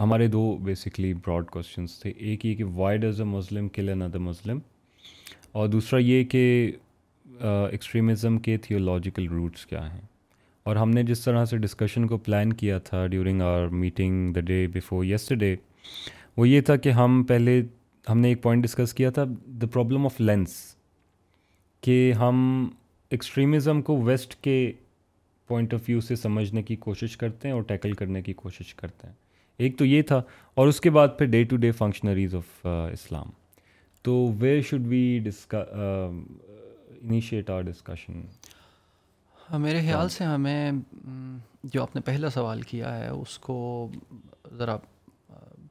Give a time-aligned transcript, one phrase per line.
[0.00, 4.02] ہمارے دو basically Broad questions تھے۔ ایک یہ کہ وائی ڈز اے مسلم کل این
[4.02, 4.58] ادر مسلم
[5.52, 6.72] اور دوسرا یہ کہ
[7.40, 10.00] ایکسٹریمزم کے تھیولوجیکل روٹس کیا ہیں۔
[10.62, 14.40] اور ہم نے جس طرح سے ڈسکشن کو پلان کیا تھا during our meeting the
[14.40, 15.56] day before yesterday
[16.36, 17.62] وہ یہ تھا کہ ہم پہلے،
[18.08, 20.54] ہم نے ایک پوائنٹ ڈسکس کیا تھا دا پرابلم آف لینس
[21.80, 22.68] کہ ہم
[23.10, 24.72] ایکسٹریمزم کو ویسٹ کے
[25.48, 29.06] پوائنٹ آف ویو سے سمجھنے کی کوشش کرتے ہیں اور ٹیکل کرنے کی کوشش کرتے
[29.06, 29.14] ہیں۔
[29.58, 30.22] ایک تو یہ تھا
[30.54, 33.26] اور اس کے بعد پھر day to day functionaries of Islam
[34.02, 35.58] تو where should we discuss
[37.02, 38.22] initiate our discussion
[39.58, 40.72] میرے خیال سے ہمیں
[41.64, 43.88] جو آپ نے پہلا سوال کیا ہے اس کو
[44.58, 44.76] ذرا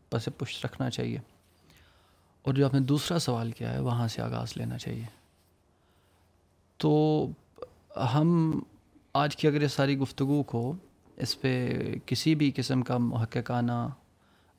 [0.10, 1.18] پس پشت رکھنا چاہیے۔
[2.42, 5.04] اور جو آپ نے دوسرا سوال کیا ہے وہاں سے آغاز لینا چاہیے۔
[6.78, 7.28] تو
[8.14, 8.60] ہم
[9.14, 10.74] آج کی اگر یہ ساری گفتگو کو
[11.22, 13.88] اس پہ کسی بھی قسم کا محققانہ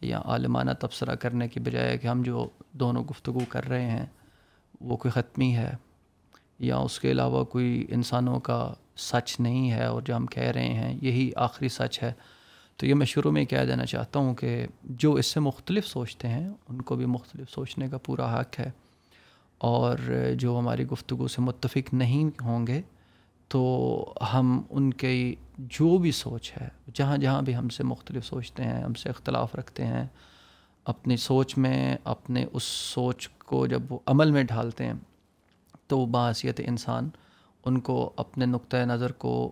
[0.01, 4.07] یا عالمانہ تبصرہ کرنے کی بجائے کہ ہم جو دونوں گفتگو کر رہے ہیں،
[4.81, 5.73] وہ کوئی ختمی ہے
[6.59, 10.69] یا اس کے علاوہ کوئی انسانوں کا سچ نہیں ہے اور جو ہم کہہ رہے
[10.69, 12.13] ہیں، یہی آخری سچ ہے۔
[12.77, 16.29] تو یہ میں شروع میں کہہ دینا چاہتا ہوں کہ جو اس سے مختلف سوچتے
[16.29, 18.71] ہیں، ان کو بھی مختلف سوچنے کا پورا حق ہے۔
[19.59, 19.99] اور
[20.39, 22.83] جو ہماری گفتگو سے متفق نہیں ہوں گے
[23.53, 28.65] تو ہم ان کی جو بھی سوچ ہے، جہاں جہاں بھی ہم سے مختلف سوچتے
[28.65, 30.07] ہیں، ہم سے اختلاف رکھتے ہیں،
[30.85, 34.93] اپنی سوچ میں، اپنے اس سوچ کو جب وہ عمل میں ڈھالتے ہیں،
[35.87, 36.07] تو وہ
[36.59, 37.09] انسان
[37.65, 39.51] ان کو اپنے نقطۂ نظر کو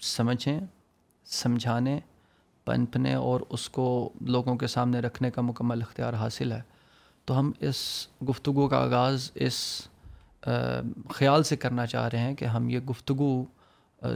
[0.00, 0.60] سمجھیں،
[1.24, 2.00] سمجھانے،
[2.64, 6.62] پنپنے اور اس کو لوگوں کے سامنے رکھنے کا مکمل اختیار حاصل ہے۔
[7.24, 9.88] تو ہم اس گفتگو کا آغاز اس
[11.08, 13.44] خیال سے کرنا چاہ رہے ہیں کہ ہم یہ گفتگو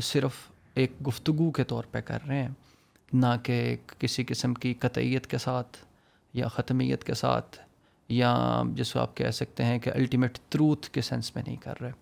[0.02, 0.32] صرف
[0.74, 2.48] ایک گفتگو کے طور پہ کر رہے ہیں،
[3.12, 5.76] نہ کہ کسی قسم کی قطعیت کے ساتھ
[6.34, 7.56] یا ختمیت کے ساتھ،
[8.08, 11.80] یا جس کو آپ کہہ سکتے ہیں کہ الٹیمیٹ تروتھ کے سینس میں نہیں کر
[11.80, 11.92] رہے۔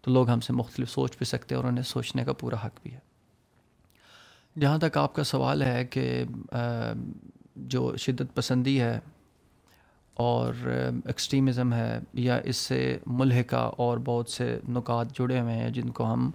[0.00, 2.80] تو لوگ ہم سے مختلف سوچ بھی سکتے ہیں اور انہیں سوچنے کا پورا حق
[2.82, 2.98] بھی ہے۔
[4.60, 6.24] جہاں تک آپ کا سوال ہے کہ
[7.56, 8.98] جو شدت پسندی ہے
[10.16, 10.54] اور
[11.04, 16.12] ایکسٹریمزم ہے یا اس سے ملحقہ اور بہت سے نکات جڑے ہوئے ہیں جن کو
[16.12, 16.30] ہم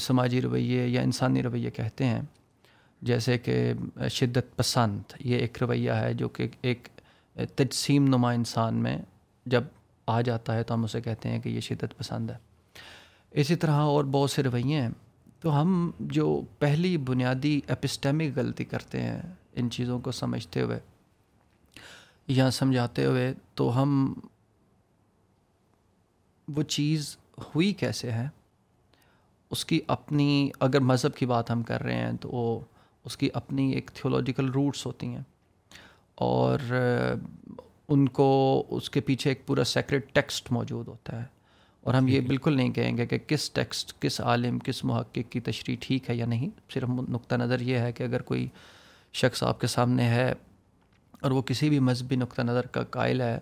[0.00, 2.22] سماجی رویے یا انسانی رویے کہتے ہیں۔
[3.02, 3.72] جیسے کہ
[4.10, 6.88] شدت پسند، یہ ایک رویہ ہے جو کہ ایک
[7.54, 8.98] تجسیم نما انسان میں
[9.46, 9.64] جب
[10.06, 12.36] آ جاتا ہے تو ہم اسے کہتے ہیں کہ یہ شدت پسند ہے۔
[13.30, 14.90] اسی طرح اور بہت سے رویے ہیں۔
[15.40, 19.22] تو ہم جو پہلی بنیادی اپسٹیمک غلطی کرتے ہیں
[19.52, 20.78] ان چیزوں کو سمجھتے ہوئے
[22.30, 24.14] یا سمجھاتے ہوئے تو ہم
[26.48, 28.28] وہ چیز ہوئی کیسے ہے؟
[29.50, 32.60] اس کی اپنی اگر مذہب کی بات ہم کر رہے ہیں تو وہ
[33.04, 35.22] اس کی اپنی ایک تھیولوجیکل روٹس ہوتی ہیں
[36.14, 36.58] اور
[37.88, 41.26] ان کو اس کے پیچھے ایک پورا سیکرٹ ٹیکسٹ موجود ہوتا ہے
[41.80, 45.40] اور ہم یہ بالکل نہیں کہیں گے کہ کس ٹیکسٹ کس عالم کس محقق کی
[45.40, 48.48] تشریح ٹھیک ہے یا نہیں صرف نقطہ نظر یہ ہے کہ اگر کوئی
[49.12, 50.32] شخص آپ کے سامنے ہے
[51.20, 53.38] اور وہ کسی بھی مذہبی نقطہ نظر کا قائل ہے،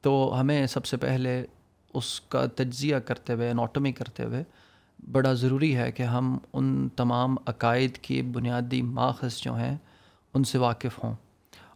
[0.00, 1.44] تو ہمیں سب سے پہلے
[1.94, 4.42] اس کا تجزیہ کرتے ہوئے اناٹمی کرتے ہوئے
[5.12, 9.76] بڑا ضروری ہے کہ ہم ان تمام عقائد کی بنیادی ماخذ جو ہیں،
[10.34, 11.14] ان سے واقف ہوں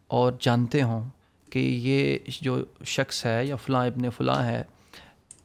[0.06, 1.08] اور جانتے ہوں
[1.52, 4.62] کہ یہ جو شخص ہے یا فلاں ابن فلاں ہے،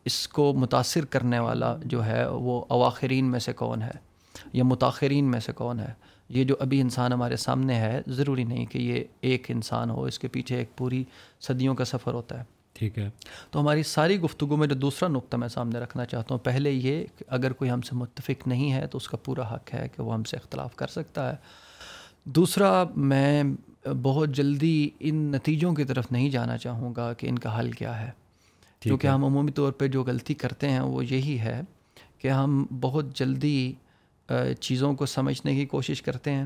[0.05, 3.97] اس کو متاثر کرنے والا جو ہے، وہ اواخرین میں سے کون ہے
[4.53, 5.93] یا متاثرین میں سے کون ہے۔
[6.29, 10.19] یہ جو ابھی انسان ہمارے سامنے ہے ضروری نہیں کہ یہ ایک انسان ہو اس
[10.19, 11.03] کے پیچھے ایک پوری
[11.41, 12.43] صدیوں کا سفر ہوتا ہے۔
[12.73, 13.09] ٹھیک ہے۔
[13.51, 17.05] تو ہماری ساری گفتگو میں جو دوسرا نقطہ میں سامنے رکھنا چاہتا ہوں پہلے یہ
[17.17, 20.03] کہ اگر کوئی ہم سے متفق نہیں ہے تو اس کا پورا حق ہے کہ
[20.03, 21.35] وہ ہم سے اختلاف کر سکتا ہے۔
[22.23, 23.43] دوسرا میں
[24.01, 28.01] بہت جلدی ان نتیجوں کی طرف نہیں جانا چاہوں گا کہ ان کا حل کیا
[28.01, 28.11] ہے۔
[28.79, 31.61] کیونکہ ہم عمومی طور پہ جو غلطی کرتے ہیں وہ یہی ہے
[32.17, 33.73] کہ ہم بہت جلدی
[34.59, 36.45] چیزوں کو سمجھنے کی کوشش کرتے ہیں۔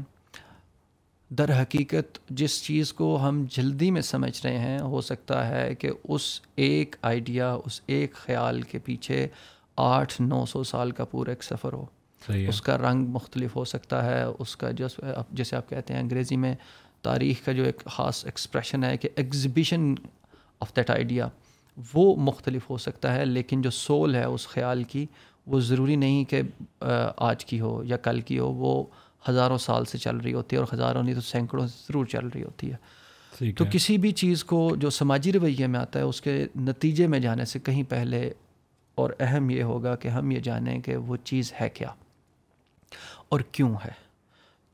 [1.29, 5.89] در حقیقت جس چیز کو ہم جلدی میں سمجھ رہے ہیں ہو سکتا ہے کہ
[6.03, 9.27] اس ایک آئیڈیا اس ایک خیال کے پیچھے
[9.75, 11.86] آٹھ نو سو سال کا پورا ایک سفر ہو۔
[12.27, 14.88] اس کا رنگ مختلف ہو سکتا ہے اس کا جو
[15.31, 16.56] جیسے آپ کہتے ہیں انگریزی میں
[17.01, 19.95] تاریخ کا جو ایک خاص ایکسپریشن ہے کہ ایگزیبیشن
[20.59, 21.27] آف دیٹ آئیڈیا
[21.94, 25.06] وہ مختلف ہو سکتا ہے لیکن جو سول ہے اس خیال کی
[25.50, 26.42] وہ ضروری نہیں کہ
[27.18, 28.84] آج کی ہو یا کل کی ہو وہ
[29.30, 32.28] ہزاروں سال سے چل رہی ہوتی ہے اور ہزاروں نہیں تو سینکڑوں سے ضرور چل
[32.28, 32.75] رہی ہوتی ہے۔
[33.51, 37.19] تو کسی بھی چیز کو جو سماجی رویے میں آتا ہے اس کے نتیجے میں
[37.19, 38.31] جانے سے کہیں پہلے
[38.96, 41.88] اور اہم یہ ہوگا کہ ہم یہ جانیں کہ وہ چیز ہے کیا
[43.30, 44.10] اور کیوں ہے۔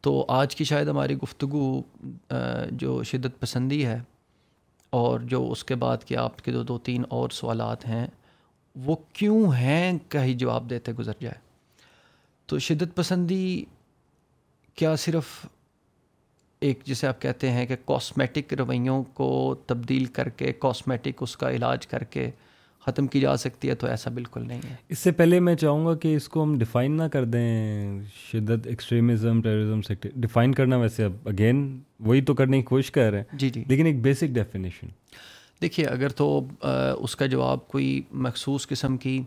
[0.01, 1.81] تو آج کی شاید ہماری گفتگو
[2.71, 3.99] جو شدت پسندی ہے
[4.89, 8.07] اور جو اس کے بعد کہ آپ کے دو دو تین اور سوالات ہیں
[8.75, 11.35] وہ کیوں ہیں کا ہی جواب دیتے گزر جائے۔
[12.45, 13.65] تو شدت پسندی
[14.75, 15.45] کیا صرف
[16.59, 21.51] ایک جسے آپ کہتے ہیں کہ کاسمیٹک رویوں کو تبدیل کر کے کاسمیٹک اس کا
[21.51, 22.31] علاج کر کے
[22.85, 25.85] ختم کی جا سکتی ہے تو ایسا بالکل نہیں ہے۔ اس سے پہلے میں چاہوں
[25.85, 28.01] گا کہ اس کو ہم ڈیفائن نہ کر دیں
[28.31, 33.11] شدت ایکسٹریمزم ٹیررزم سے۔ ڈیفائن کرنا ویسے اب اگین وہی تو کرنے کی کوشش کر
[33.11, 34.87] رہے ہیں۔ جی جی۔ لیکن ایک بیسک ڈیفینیشن
[35.61, 36.47] دیکھیے اگر تو
[36.99, 39.21] اس کا جواب کوئی مخصوص قسم کی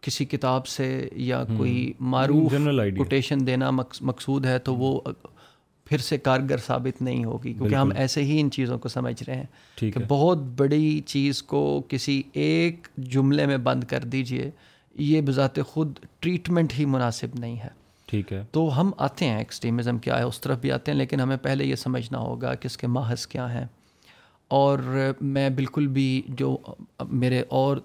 [0.00, 2.52] کسی کتاب سے یا کوئی معروف
[2.96, 3.70] کوٹیشن دینا
[4.00, 5.00] مقصود ہے تو وہ
[5.84, 9.34] پھر سے کارگر ثابت نہیں ہوگی کیونکہ ہم ایسے ہی ان چیزوں کو سمجھ رہے
[9.34, 9.46] ہیں
[9.76, 14.50] کہ بہت بڑی چیز کو کسی ایک جملے میں بند کر دیجیے
[14.94, 17.68] یہ بذات خود ٹریٹمنٹ ہی مناسب نہیں ہے۔
[18.06, 21.20] ٹھیک ہے۔ تو ہم آتے ہیں ایکسٹریمزم کیا ہے اس طرف بھی آتے ہیں لیکن
[21.20, 23.66] ہمیں پہلے یہ سمجھنا ہوگا کہ اس کے محض کیا ہیں۔
[24.48, 24.78] اور
[25.20, 26.56] میں بالکل بھی جو
[27.08, 27.76] میرے اور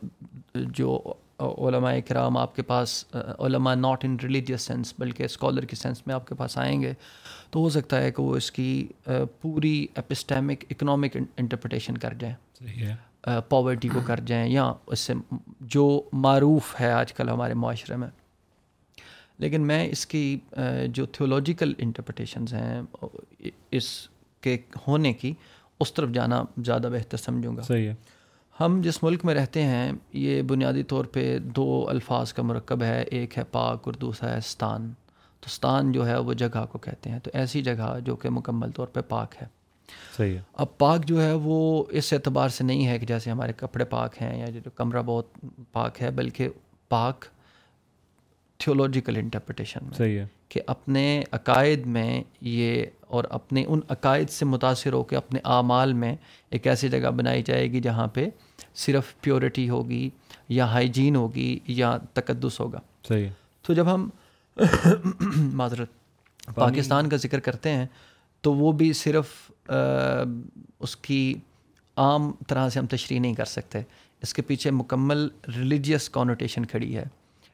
[0.54, 1.02] جو
[1.40, 3.06] علماء کرام آپ کے پاس
[3.40, 6.94] علماء ناٹ ان ریلیجیس سینس بلکہ اسکالر کی سینس میں آپ کے پاس آئیں گے
[7.50, 8.88] تو ہو سکتا ہے کہ وہ اس کی
[9.42, 12.96] پوری اپسٹیمک اکنامک انٹرپریٹیشن کر جائیں۔
[13.50, 15.14] پاورٹی کو کر جائیں یا اس سے
[15.60, 18.08] جو معروف ہے آج کل ہمارے معاشرے میں۔
[19.38, 20.40] لیکن میں اس کی
[20.88, 22.82] جو تھیولوجیکل انٹرپریٹیشنز ہیں
[23.72, 24.10] اس
[24.42, 24.58] کے
[24.88, 25.34] ہونے کی
[25.80, 27.96] اس طرف جانا زیادہ بہتر سمجھوں گا۔ صحیح ہے۔
[28.60, 33.02] ہم جس ملک میں رہتے ہیں یہ بنیادی طور پہ دو الفاظ کا مرکب ہے
[33.02, 34.92] ایک ہے پاک اور دوسرا ہے ستان۔
[35.42, 38.72] تو ستان جو ہے وہ جگہ کو کہتے ہیں۔ تو ایسی جگہ جو کہ مکمل
[38.72, 39.48] طور پہ پاک ہے۔
[40.18, 43.54] صحیح ہے۔ اب پاک جو ہے وہ اس اعتبار سے نہیں ہے کہ جیسے ہمارے
[43.58, 45.26] کپڑے پاک ہیں یا جو کمرہ بہت
[45.72, 46.50] پاک ہے بلکہ
[46.90, 47.26] پاک
[48.58, 54.46] تھیولوجیکل انٹرپریٹیشن میں صحیح ہے۔ کہ اپنے عقائد میں یہ اور اپنے ان عقائد سے
[54.46, 56.16] متاثر ہو کے اپنے اعمال میں
[56.50, 58.30] ایک ایسی جگہ بنائی جائے گی جہاں پہ
[58.76, 60.10] صرف پیورٹی ہوگی
[60.50, 63.30] یا ہائیجین ہوگی یا تقدس ہوگا۔ صحیح۔
[63.62, 64.10] تو جب ہم
[65.38, 65.90] معذرت
[66.56, 67.86] پاکستان کا ذکر کرتے ہیں
[68.42, 69.52] تو وہ بھی صرف
[70.80, 71.34] اس کی
[71.96, 73.82] عام طرح سے ہم تشریح نہیں کر سکتے۔
[74.22, 75.28] اس کے پیچھے مکمل
[75.58, 77.04] ریلیجیس کانوٹیشن کھڑی ہے۔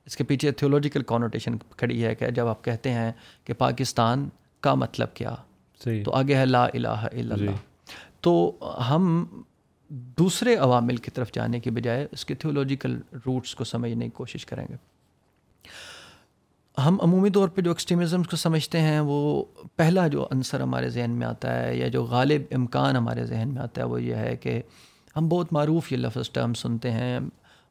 [0.06, 3.12] اس کے پیچھے تھیولوجیکل کانوٹیشن کھڑی ہے کہ جب آپ کہتے ہیں
[3.44, 4.30] کہ پاکستان
[4.62, 5.36] کا مطلب کیا؟
[5.84, 6.04] صحیح.
[6.04, 7.36] تو آگے ہے لا الہ الا اللہ.
[7.36, 7.48] جی۔
[8.22, 8.58] تو
[8.90, 9.26] ہم
[10.18, 14.46] دوسرے عوامل کی طرف جانے کے بجائے اس کے تھیولوجیکل روٹس کو سمجھنے کی کوشش
[14.46, 14.76] کریں گے.
[16.78, 19.44] ہم عمومی طور پہ جو ایکسٹریمزم کو سمجھتے ہیں وہ
[19.76, 23.62] پہلا جو عنصر ہمارے ذہن میں آتا ہے یا جو غالب امکان ہمارے ذہن میں
[23.62, 24.62] آتا ہے وہ یہ ہے کہ
[25.16, 27.20] ہم بہت معروف یہ لفظ ٹرم سنتے ہیں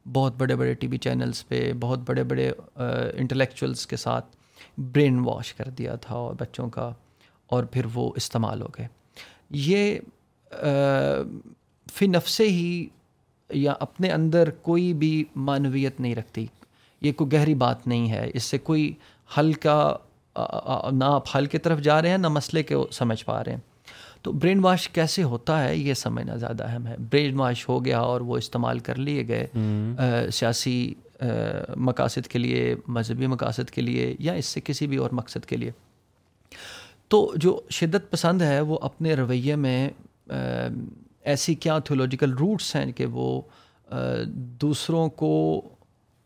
[0.05, 4.35] بہت بڑے بڑے ٹی وی چینلز پہ بہت بڑے بڑے انٹلیکچوئلس کے ساتھ
[4.77, 6.93] برین واش کر دیا تھا اور بچوں کا
[7.49, 8.87] اور پھر وہ استعمال ہو گئے۔
[9.49, 9.99] یہ
[11.93, 12.87] فی نفسے ہی
[13.49, 16.45] یا اپنے اندر کوئی بھی معنویت نہیں رکھتی۔
[17.01, 18.93] یہ کوئی گہری بات نہیں ہے۔ اس سے کوئی
[19.37, 19.95] حل کا
[20.91, 23.59] نہ آپ حل کی طرف جا رہے ہیں نہ مسئلے کے سمجھ پا رہے ہیں۔
[24.21, 27.99] تو برین واش کیسے ہوتا ہے یہ سمجھنا زیادہ اہم ہے۔ برین واش ہو گیا
[27.99, 29.47] اور وہ استعمال کر لیے گئے
[30.31, 30.93] سیاسی
[31.77, 35.57] مقاصد کے لیے مذہبی مقاصد کے لیے یا اس سے کسی بھی اور مقصد کے
[35.57, 35.71] لیے۔
[37.09, 39.89] تو جو شدت پسند ہے وہ اپنے رویے میں
[41.21, 43.41] ایسی کیا تھیولوجیکل روٹس ہیں کہ وہ
[44.61, 45.61] دوسروں کو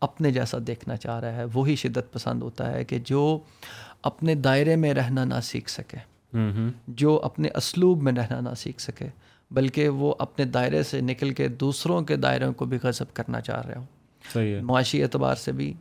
[0.00, 3.38] اپنے جیسا دیکھنا چاہ رہا ہے؟ وہی شدت پسند ہوتا ہے کہ جو
[4.02, 5.96] اپنے دائرے میں رہنا نہ سیکھ سکے۔
[6.88, 9.06] جو اپنے اسلوب میں رہنا نہ سیکھ سکے
[9.50, 13.66] بلکہ وہ اپنے دائرے سے نکل کے دوسروں کے دائروں کو بھی غضب کرنا چاہ
[13.66, 13.84] رہے ہوں۔
[14.32, 15.72] صحیح ہے۔ معاشی اعتبار سے بھی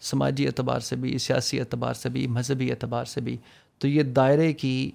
[0.00, 3.36] سماجی اعتبار سے بھی سیاسی اعتبار سے بھی مذہبی اعتبار سے بھی
[3.80, 4.90] تو یہ دائرے کی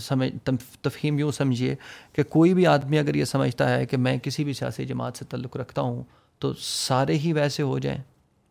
[0.00, 0.48] سمجھ
[0.82, 1.74] تفہیم یوں سمجھیے
[2.12, 5.24] کہ کوئی بھی آدمی اگر یہ سمجھتا ہے کہ میں کسی بھی سیاسی جماعت سے
[5.24, 6.02] تعلق رکھتا ہوں
[6.38, 8.02] تو سارے ہی ویسے ہو جائیں۔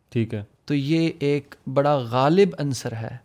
[0.10, 3.18] ٹھیک ہے۔ تو یہ ایک بڑا غالب عنصر ہے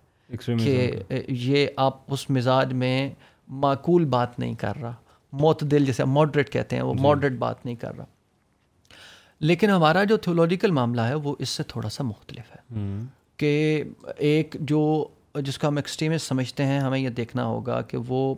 [0.64, 0.90] کہ
[1.28, 3.10] یہ آپ اس مزاج میں
[3.48, 4.94] معقول بات نہیں کر رہا۔
[5.32, 8.04] معتدل جیسے ماڈریٹ کہتے ہیں وہ ماڈریٹ جی۔ بات نہیں کر رہا۔
[9.40, 12.84] لیکن ہمارا جو تھیولوجیکل معاملہ ہے وہ اس سے تھوڑا سا مختلف ہے
[13.36, 13.84] کہ
[14.16, 18.34] ایک جو جس کو ہم ایکسٹریمسٹ سمجھتے ہیں ہمیں یہ دیکھنا ہوگا کہ وہ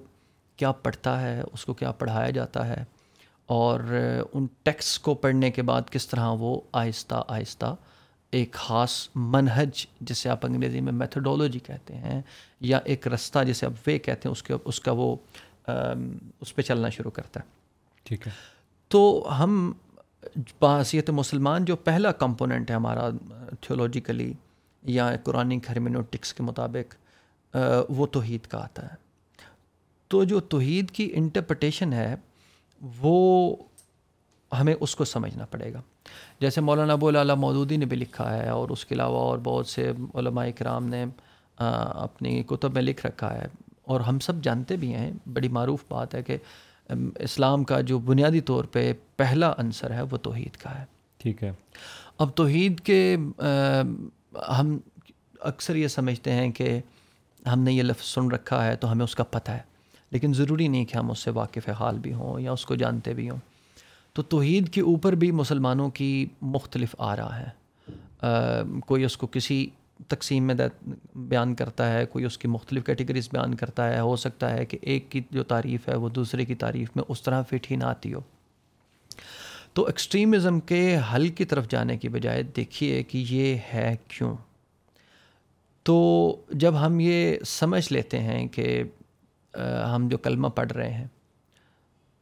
[0.56, 2.84] کیا پڑھتا ہے اس کو کیا پڑھایا جاتا ہے
[3.46, 3.80] اور
[4.32, 7.74] ان ٹیکسٹ کو پڑھنے کے بعد کس طرح وہ آہستہ آہستہ
[8.30, 12.22] ایک خاص منہج جسے آپ انگریزی میں میتھڈولوجی کہتے ہیں
[12.60, 15.16] یا ایک رستہ جسے آپ وے کہتے ہیں اس کے اس کا وہ
[16.40, 17.44] اس پہ چلنا شروع کرتا ہے۔
[18.04, 18.32] ٹھیک ہے۔
[18.88, 19.72] تو ہم
[20.60, 23.10] بحثیت مسلمان جو پہلا کمپوننٹ ہے ہمارا
[23.60, 24.32] تھیولوجیکلی
[24.82, 26.94] یا قرآن ہرمینوٹکس کے مطابق
[27.88, 28.94] وہ توحید کا آتا ہے۔
[30.08, 32.14] تو جو توحید کی انٹرپٹیشن ہے
[32.98, 33.56] وہ
[34.60, 35.80] ہمیں اس کو سمجھنا پڑے گا۔
[36.40, 39.66] جیسے مولانا ابو اللہ مودودی نے بھی لکھا ہے اور اس کے علاوہ اور بہت
[39.66, 41.04] سے علماء کرام نے
[41.56, 43.46] اپنی کتب میں لکھ رکھا ہے۔
[43.82, 46.36] اور ہم سب جانتے بھی ہیں بڑی معروف بات ہے کہ
[47.18, 50.84] اسلام کا جو بنیادی طور پہ پہلا عنصر ہے وہ توحید کا ہے۔
[51.16, 51.52] ٹھیک ہے۔
[52.18, 53.16] اب توحید کے
[54.58, 54.76] ہم
[55.40, 56.78] اکثر یہ سمجھتے ہیں کہ
[57.46, 59.60] ہم نے یہ لفظ سن رکھا ہے تو ہمیں اس کا پتہ ہے،
[60.12, 63.14] لیکن ضروری نہیں کہ ہم اس سے واقف حال بھی ہوں یا اس کو جانتے
[63.14, 63.38] بھی ہوں۔
[64.16, 67.50] تو توحید کے اوپر بھی مسلمانوں کی مختلف آ رہا ہے
[68.86, 69.66] کوئی اس کو کسی
[70.08, 70.54] تقسیم میں
[71.14, 74.78] بیان کرتا ہے، کوئی اس کی مختلف کیٹیگریز بیان کرتا ہے، ہو سکتا ہے کہ
[74.82, 77.84] ایک کی جو تعریف ہے وہ دوسرے کی تعریف میں اس طرح فٹ ہی نہ
[77.84, 78.20] آتی ہو۔
[79.74, 84.36] تو ایکسٹریمزم کے حل کی طرف جانے کی بجائے دیکھیے کہ یہ ہے کیوں۔
[85.82, 88.82] تو جب ہم یہ سمجھ لیتے ہیں کہ
[89.94, 91.06] ہم جو کلمہ پڑھ رہے ہیں،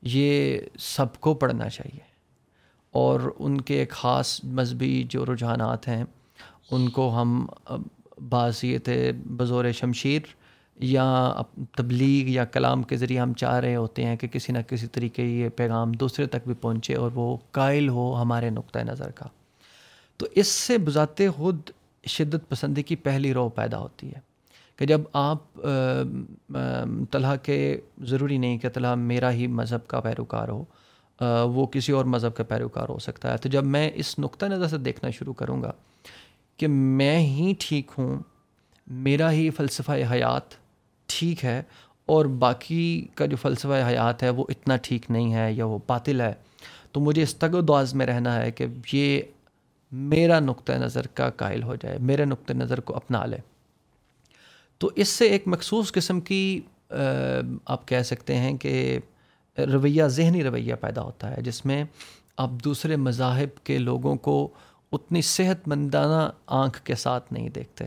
[0.03, 2.11] یہ سب کو پڑھنا چاہیے۔
[2.91, 6.05] اور ان کے خاص مذہبی جو رجحانات ہیں،
[6.71, 7.47] ان کو ہم
[8.29, 8.89] بازیت
[9.27, 10.23] بزور شمشیر
[10.81, 11.35] یا
[11.77, 15.23] تبلیغ یا کلام کے ذریعے ہم چاہ رہے ہوتے ہیں کہ کسی نہ کسی طریقے
[15.23, 19.27] یہ پیغام دوسرے تک بھی پہنچے اور وہ قائل ہو ہمارے نقطۂ نظر کا۔
[20.17, 21.71] تو اس سے بذات خود
[22.07, 24.21] شدت پسندی کی پہلی رو پیدا ہوتی ہے
[24.79, 25.55] کہ جب آپ
[27.11, 30.65] طلحہ کے، ضروری نہیں کہ طلحہ میرا ہی مذہب کا پیروکار ہو
[31.55, 34.69] وہ کسی اور مذہب کا پیروکار ہو سکتا ہے۔ تو جب میں اس نقطۂ نظر
[34.69, 35.73] سے دیکھنا شروع کروں گا
[36.57, 38.19] کہ میں ہی ٹھیک ہوں،
[38.87, 40.60] میرا ہی فلسفہ حیات
[41.11, 41.63] ٹھیک ہے
[42.09, 46.21] اور باقی کا جو فلسفہ حیات ہے وہ اتنا ٹھیک نہیں ہے یا وہ باطل
[46.21, 46.33] ہے،
[46.93, 49.21] تو مجھے اس تگ و دعاز میں رہنا ہے کہ یہ
[49.93, 53.37] میرا نقطۂ نظر کا قائل ہو جائے، میرے نقطۂ نظر کو اپنا لے۔
[54.81, 58.99] تو اس سے ایک مخصوص قسم کی آپ کہہ سکتے ہیں کہ
[59.59, 61.83] رویہ، ذہنی رویہ پیدا ہوتا ہے، جس میں
[62.37, 64.37] آپ دوسرے مذاہب کے لوگوں کو
[64.93, 67.87] اتنی صحت مندانہ آنکھ کے ساتھ نہیں دیکھتے۔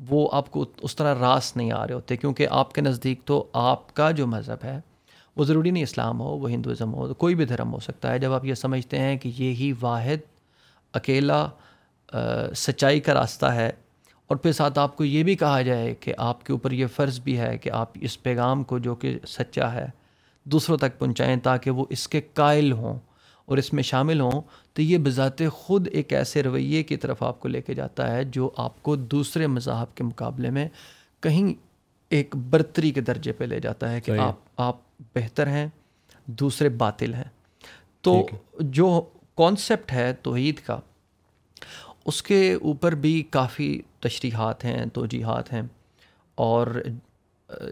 [0.00, 3.44] وہ آپ کو اس طرح راس نہیں آ رہے ہوتے، کیونکہ آپ کے نزدیک تو
[3.52, 4.78] آپ کا جو مذہب ہے،
[5.36, 8.32] وہ ضروری نہیں اسلام ہو، وہ ہندوازم ہو، کوئی بھی دھرم ہو سکتا ہے۔ جب
[8.32, 10.26] آپ یہ سمجھتے ہیں کہ یہی واحد
[10.94, 11.46] اکیلا
[12.56, 13.70] سچائی کا راستہ ہے،
[14.26, 17.20] اور پھر ساتھ آپ کو یہ بھی کہا جائے کہ آپ کے اوپر یہ فرض
[17.20, 19.86] بھی ہے کہ آپ اس پیغام کو جو کہ سچا ہے،
[20.46, 22.98] دوسروں تک پہنچائیں تاکہ وہ اس کے قائل ہوں۔
[23.50, 24.42] اور اس میں شامل ہوں
[24.72, 28.24] تو یہ بذات خود ایک ایسے رویے کی طرف آپ کو لے کے جاتا ہے
[28.24, 30.68] جو آپ کو دوسرے مذاہب کے مقابلے میں
[31.20, 31.54] کہیں
[32.10, 34.76] ایک برتری کے درجے پہ لے جاتا ہے کہ آپ آپ
[35.14, 35.66] بہتر ہیں
[36.26, 37.24] دوسرے باطل ہیں۔
[38.00, 38.26] تو
[38.60, 39.04] جو
[39.36, 40.80] کانسیپٹ ہے توحید کا
[42.04, 45.62] اس کے اوپر بھی کافی تشریحات ہیں توجیحات ہیں۔
[46.34, 46.82] اور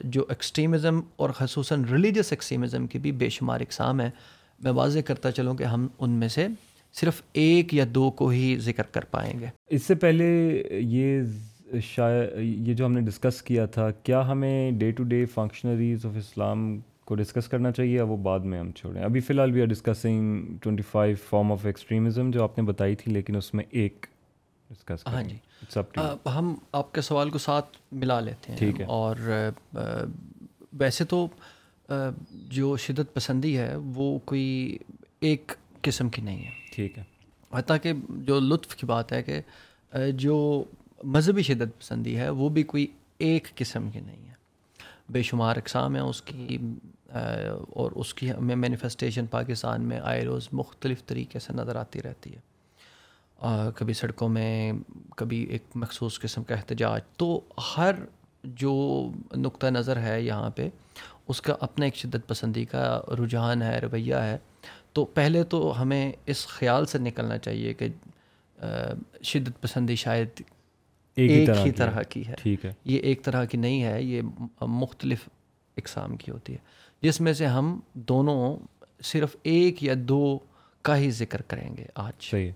[0.05, 4.11] جو ایکسٹریمزم اور خصوصاً ریلیجس ایکسٹریمزم کی بھی بے شمار اقسام ہیں۔
[4.59, 6.47] میں واضح کرتا چلوں کہ ہم ان میں سے
[6.93, 11.23] صرف ایک یا دو کو ہی ذکر کر پائیں گے۔ اس سے پہلے یہ
[11.81, 16.13] شاید یہ جو ہم نے ڈسکس کیا تھا کیا ہمیں day to day functionaries of
[16.17, 19.61] Islam کو ڈسکس کرنا چاہیے یا وہ بعد میں ہم چھوڑیں؟ ابھی فی الحال we
[19.63, 23.65] are discussing twenty five form of extremism جو آپ نے بتائی تھی لیکن اس میں
[23.71, 24.07] ایک
[24.71, 25.37] ڈسکس ہاں جی۔
[26.27, 29.17] ہم آپ کے سوال کو ساتھ ملا لیتے ہیں۔ ٹھیک ہے۔ اور
[30.73, 31.27] ویسے تو
[32.31, 34.79] جو شدت پسندی ہے وہ کوئی
[35.21, 35.53] ایک
[35.83, 37.03] قسم کی نہیں ہے۔ ٹھیک ہے۔
[37.55, 39.41] حتیٰ کہ جو لطف کی بات ہے کہ
[40.11, 40.65] جو
[41.05, 42.87] مذہبی شدت پسندی ہے وہ بھی کوئی
[43.19, 44.33] ایک قسم کی نہیں ہے۔
[45.09, 46.59] بے شمار اقسام ہیں اس کی
[47.71, 52.35] اور اس کی ہمیں مینیفیسٹیشن پاکستان میں آئے روز مختلف طریقے سے نظر آتی رہتی
[52.35, 52.41] ہے۔
[53.75, 54.73] کبھی سڑکوں میں
[55.17, 57.41] کبھی ایک مخصوص قسم کا احتجاج۔ تو
[57.77, 57.95] ہر
[58.45, 58.73] جو
[59.37, 60.69] نقطہ نظر ہے یہاں پہ
[61.29, 64.39] اس کا اپنا ایک شدت پسندی کا رجحان ہے رویہ ہے۔
[64.93, 67.89] تو پہلے تو ہمیں اس خیال سے نکلنا چاہیے کہ
[69.23, 70.29] شدت پسندی شاید
[71.15, 74.23] ایک ہی طرح کی ہے۔ ٹھیک ہے۔ یہ ایک طرح کی نہیں ہے یہ
[74.61, 75.29] مختلف
[75.77, 76.59] اقسام کی ہوتی ہے۔
[77.03, 78.57] جس میں سے ہم دونوں
[79.03, 80.39] صرف ایک یا دو
[80.83, 82.51] کا ہی ذکر کریں گے آج۔ صحیح۔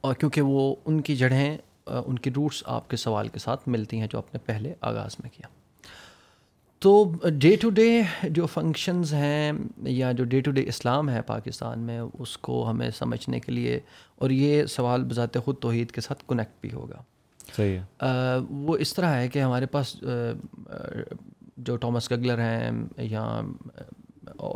[0.00, 4.00] اور کیونکہ وہ ان کی جڑیں ان کی روٹس آپ کے سوال کے ساتھ ملتی
[4.00, 5.57] ہیں جو آپ نے پہلے آغاز میں کیا۔
[6.78, 11.78] تو ڈے ٹو ڈے جو فنکشنز ہیں یا جو ڈے ٹو ڈے اسلام ہے پاکستان
[11.78, 13.80] میں اس کو ہمیں سمجھنے کے لیے
[14.16, 17.02] اور یہ سوال بذات خود توحید کے ساتھ کنیکٹ بھی ہوگا۔
[17.56, 18.04] صحیح ہے۔
[18.50, 20.04] وہ اس طرح ہے کہ ہمارے پاس
[21.56, 23.40] جو ٹامس گگلر ہیں یا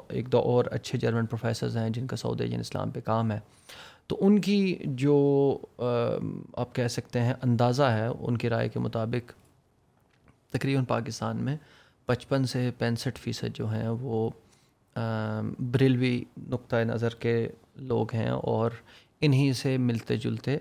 [0.09, 3.41] ایک دو اور اچھے جرمن پروفیسرز ہیں جن کا سعود ایجن اسلام پہ کام ہے
[4.07, 5.59] تو ان کی جو
[6.57, 9.33] آپ کہہ سکتے ہیں اندازہ ہے ان کی رائے کے مطابق
[10.51, 11.57] تقریباً پاکستان میں
[12.13, 14.29] پچپن سے پینسٹھ فیصد جو ہیں وہ
[15.59, 18.71] بریلوی نقطۂ نظر کے لوگ ہیں اور
[19.21, 20.57] انہی سے ملتے جلتے،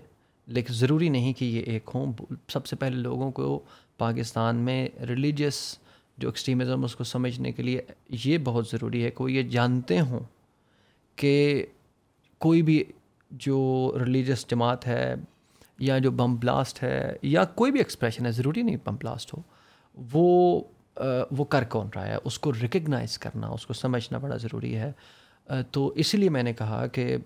[0.48, 2.14] لیکن ضروری نہیں کہ یہ ایک ہوں۔
[2.48, 3.60] سب سے پہلے لوگوں کو
[3.98, 5.80] پاکستان میں ریلیجیس
[6.18, 10.00] جو ایکسٹریمزم اس کو سمجھنے کے لیے یہ بہت ضروری ہے کہ وہ یہ جانتے
[10.00, 10.20] ہوں
[11.16, 11.66] کہ
[12.38, 12.84] کوئی بھی
[13.32, 15.16] جو ریلیجیس جماعت ہے
[15.80, 19.42] یا جو بم بلاسٹ ہے یا کوئی بھی ایکسپریشن ہے، ضروری نہیں بم بلاسٹ ہو،
[20.14, 20.62] وہ
[21.32, 24.92] وہ کر کون رہا ہے؟ اس کو ریکگنائز کرنا، اس کو سمجھنا بڑا ضروری ہے۔
[25.72, 27.18] تو اسی لیے میں نے کہا کہ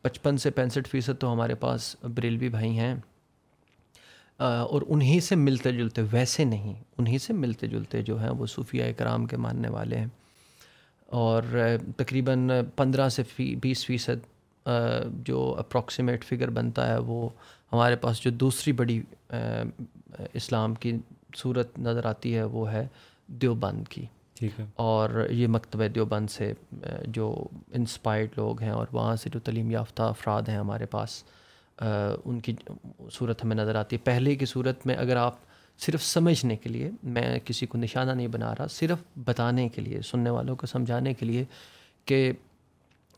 [0.00, 2.94] پچپن سے پینسٹھ فیصد تو ہمارے پاس بریلوی بھائی ہیں۔
[4.38, 8.84] اور انہی سے ملتے جلتے، ویسے نہیں، انہی سے ملتے جلتے جو ہیں، وہ صوفیہ
[8.98, 10.06] کرام کے ماننے والے ہیں۔
[11.06, 11.42] اور
[11.96, 14.66] تقریباً پندرہ سے بیس فیصد
[15.06, 17.28] جو اپروکسیمیٹ فگر بنتا ہے، وہ
[17.72, 19.02] ہمارے پاس جو دوسری بڑی
[20.32, 20.92] اسلام کی
[21.36, 22.86] صورت نظر آتی ہے وہ ہے
[23.26, 26.52] دیوبند کی۔ ٹھیک ہے۔ اور یہ مکتبہ دیوبند سے
[27.06, 31.24] جو انسپائرڈ لوگ ہیں اور وہاں سے جو تعلیم یافتہ افراد ہیں ہمارے پاس
[32.24, 32.52] ان کی
[33.12, 35.34] صورت ہمیں نظر آتی ہے۔ پہلے کی صورت میں اگر آپ
[35.78, 40.00] صرف سمجھنے کے لیے میں کسی کو نشانہ نہیں بنا رہا صرف بتانے کے لیے
[40.02, 41.44] سننے والوں کو سمجھانے کے لیے
[42.04, 42.32] کہ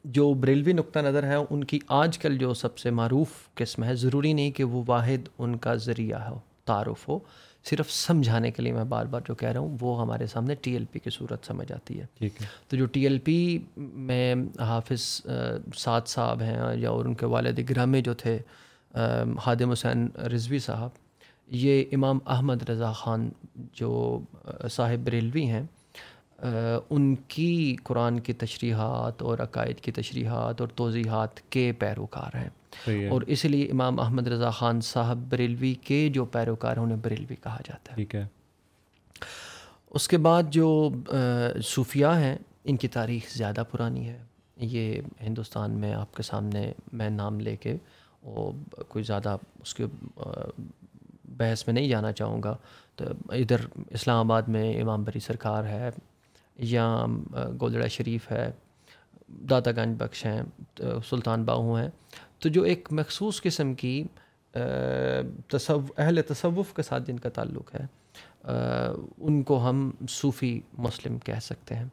[0.05, 3.95] جو بریلوی نقطہ نظر ہے ان کی آج کل جو سب سے معروف قسم ہے
[3.95, 7.19] ضروری نہیں کہ وہ واحد ان کا ذریعہ ہو تعارف ہو۔
[7.65, 10.73] صرف سمجھانے کے لیے میں بار بار جو کہہ رہا ہوں وہ ہمارے سامنے ٹی
[10.73, 14.35] ایل پی کی صورت سمجھ آتی ہے۔ ٹھیک ہے۔ تو جو ٹی ایل پی میں
[14.59, 15.23] حافظ
[15.77, 18.39] سعد صاحب ہیں یا اور ان کے والد گرامے جو تھے
[19.47, 20.91] حادم حسین رضوی صاحب
[21.47, 23.31] یہ امام احمد رضا خان
[23.73, 24.21] جو
[24.71, 25.63] صاحب بریلوی ہیں
[26.91, 32.49] ان کی قرآن کی تشریحات اور عقائد کی تشریحات اور توضیحات کے پیروکار ہیں۔
[33.11, 37.37] اور اس لیے امام احمد رضا خان صاحب بریلوی کے جو پیروکار ہیں انہیں بریلوی
[37.37, 38.27] کہا جاتا ہے۔ ٹھیک ہے۔
[39.91, 40.91] اس کے بعد جو
[41.65, 44.23] صوفیہ ہیں ان کی تاریخ زیادہ پرانی ہے۔
[44.57, 47.77] یہ ہندوستان میں آپ کے سامنے میں نام لے کے
[48.21, 49.87] اور کوئی زیادہ اس کے
[51.25, 52.57] بحث میں نہیں جانا چاہوں گا۔
[52.97, 53.57] تو ادھر
[53.91, 55.91] اسلام آباد میں امام بری سرکار ہے
[56.59, 57.07] یا
[57.61, 58.51] گولڑا شریف ہے
[59.51, 60.43] داتا گنج بخش ہیں
[61.09, 61.89] سلطان باہو ہیں۔
[62.39, 64.05] تو جو ایک مخصوص قسم کی
[65.49, 67.87] تصو اہل تصوف کے ساتھ جن کا تعلق ہے
[69.19, 71.85] ان کو ہم صوفی مسلم کہہ سکتے ہیں۔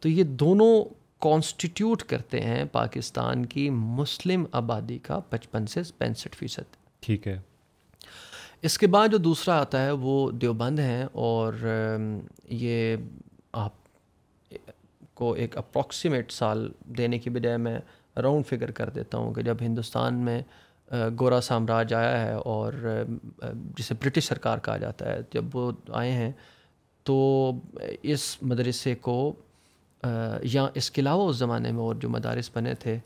[0.00, 0.84] تو یہ دونوں
[1.20, 7.38] کانسٹیٹیوٹ کرتے ہیں پاکستان کی مسلم آبادی کا پچپن سے پینسٹھ فیصد۔ ٹھیک ہے۔
[8.62, 11.54] اس کے بعد جو دوسرا آتا ہے وہ دیوبند ہیں اور
[12.44, 12.96] یہ
[13.52, 13.72] آپ
[15.14, 17.78] کو ایک اپروکسیمیٹ سال دینے کی بجائے میں
[18.16, 20.40] راؤنڈ فگر کر دیتا ہوں کہ جب ہندوستان میں
[21.20, 22.72] گورا سامراج آیا ہے اور
[23.76, 26.30] جسے برٹش سرکار کہا جاتا ہے، جب وہ آئے ہیں
[27.06, 27.52] تو
[28.02, 29.32] اس مدرسے کو
[30.42, 32.98] یا اس کے علاوہ اس زمانے میں اور جو مدارس بنے تھے،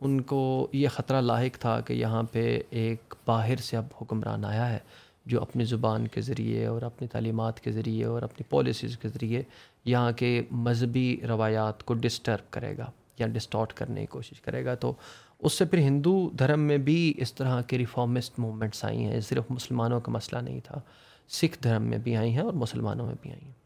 [0.00, 4.70] ان کو یہ خطرہ لاحق تھا کہ یہاں پہ ایک باہر سے اب حکمران آیا
[4.70, 4.78] ہے۔
[5.26, 9.42] جو اپنی زبان کے ذریعے اور اپنی تعلیمات کے ذریعے اور اپنی پالیسیز کے ذریعے
[9.84, 14.74] یہاں کے مذہبی روایات کو ڈسٹرب کرے گا یا ڈسٹارٹ کرنے کی کوشش کرے گا۔
[14.74, 14.92] تو
[15.38, 19.44] اس سے پھر ہندو دھرم میں بھی اس طرح کے ریفارمسٹ موومنٹس آئی ہیں۔ صرف
[19.50, 20.80] مسلمانوں کا مسئلہ نہیں تھا،
[21.28, 23.62] سکھ دھرم میں بھی آئی ہیں اور مسلمانوں میں بھی آئی ہیں۔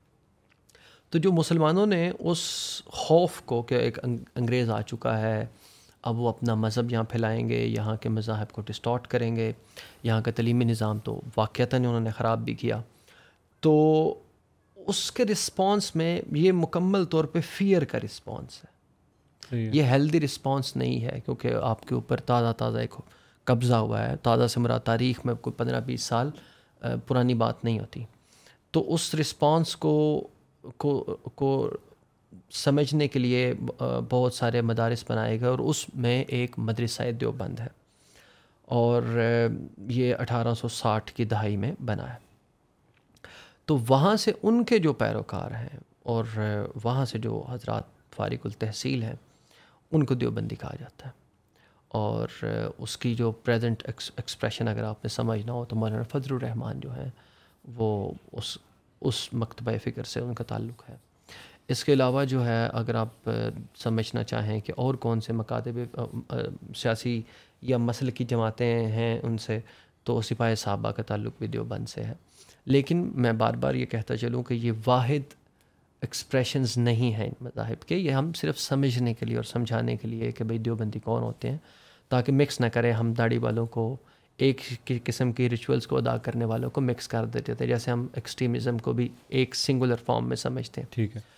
[1.11, 2.39] تو جو مسلمانوں نے اس
[2.87, 3.99] خوف کو کہ ایک
[4.35, 5.47] انگریز آ چکا ہے
[6.07, 9.53] اب وہ اپنا مذہب یہاں پھیلائیں گے یہاں کے مذاہب کو ڈسٹارٹ کریں گے
[10.03, 12.83] یہاں کا تعلیمی نظام تو واقعتاً انہوں نے خراب بھی کیا۔
[13.61, 13.75] تو
[14.77, 18.77] اس کے رسپانس میں یہ مکمل طور پہ فیئر کا رسپانس ہے۔
[19.57, 22.95] یہ ہیلدی رسپانس نہیں ہے کیونکہ آپ کے اوپر تازہ تازہ ایک
[23.45, 26.31] قبضہ ہوا ہے۔ تازہ سے مرا تاریخ میں کوئی پندرہ بیس سال
[27.07, 28.05] پرانی بات نہیں ہوتی۔
[28.71, 30.27] تو اس رسپانس کو
[30.77, 31.71] کو کو
[32.51, 33.55] سمجھنے کے لیے
[34.11, 37.67] بہت سارے مدارس بنائے گئے اور اس میں ایک مدرسہ دیوبند ہے
[38.63, 39.03] اور
[39.79, 42.19] یہ اٹھارہ سو ساٹھ کی دہائی میں بنا ہے۔
[43.65, 46.25] تو وہاں سے ان کے جو پیروکار ہیں اور
[46.85, 47.83] وہاں سے جو حضرات
[48.17, 49.15] فارغ التحصیل ہیں،
[49.93, 51.27] ان کو دیوبندی کہا جاتا ہے۔
[51.89, 52.45] اور
[52.79, 56.95] اس کی جو پریزنٹ ایکسپریشن اگر آپ نے سمجھنا ہو تو مولانا فضل الرحمان جو
[56.95, 57.11] ہیں،
[57.77, 58.59] وہ اس
[59.01, 60.97] اس مکتبہ فکر سے ان کا تعلق ہے۔
[61.69, 63.31] اس کے علاوہ جو ہے، اگر آپ
[63.77, 65.99] سمجھنا چاہیں کہ اور کون سے مکاتب
[66.77, 67.23] سیاسی
[67.63, 69.61] یا مسل کی جماعتیں ہیں ان سے،
[70.05, 72.15] تو سپاہی صحابہ کا تعلق بھی دیوبند سے ہے۔
[72.67, 75.35] لیکن میں بار بار یہ کہتا چلوں کہ یہ واحد
[76.01, 80.09] ایکسپریشنز نہیں ہیں ان مذاہب کے۔ یہ ہم صرف سمجھنے کے لیے اور سمجھانے کے
[80.09, 81.59] لیے کہ بھئی دیوبندی کون ہوتے ہیں،
[82.09, 83.97] تاکہ مکس نہ کرے۔ ہم داڑھی والوں کو
[84.37, 84.61] ایک
[85.05, 88.79] قسم کی ریچولس کو ادا کرنے والوں کو مکس کر دیتے تھے، جیسے ہم ایکسٹریمزم
[88.79, 91.36] کو بھی ایک سنگولر فارم میں سمجھتے ہیں۔ ٹھیک ہے۔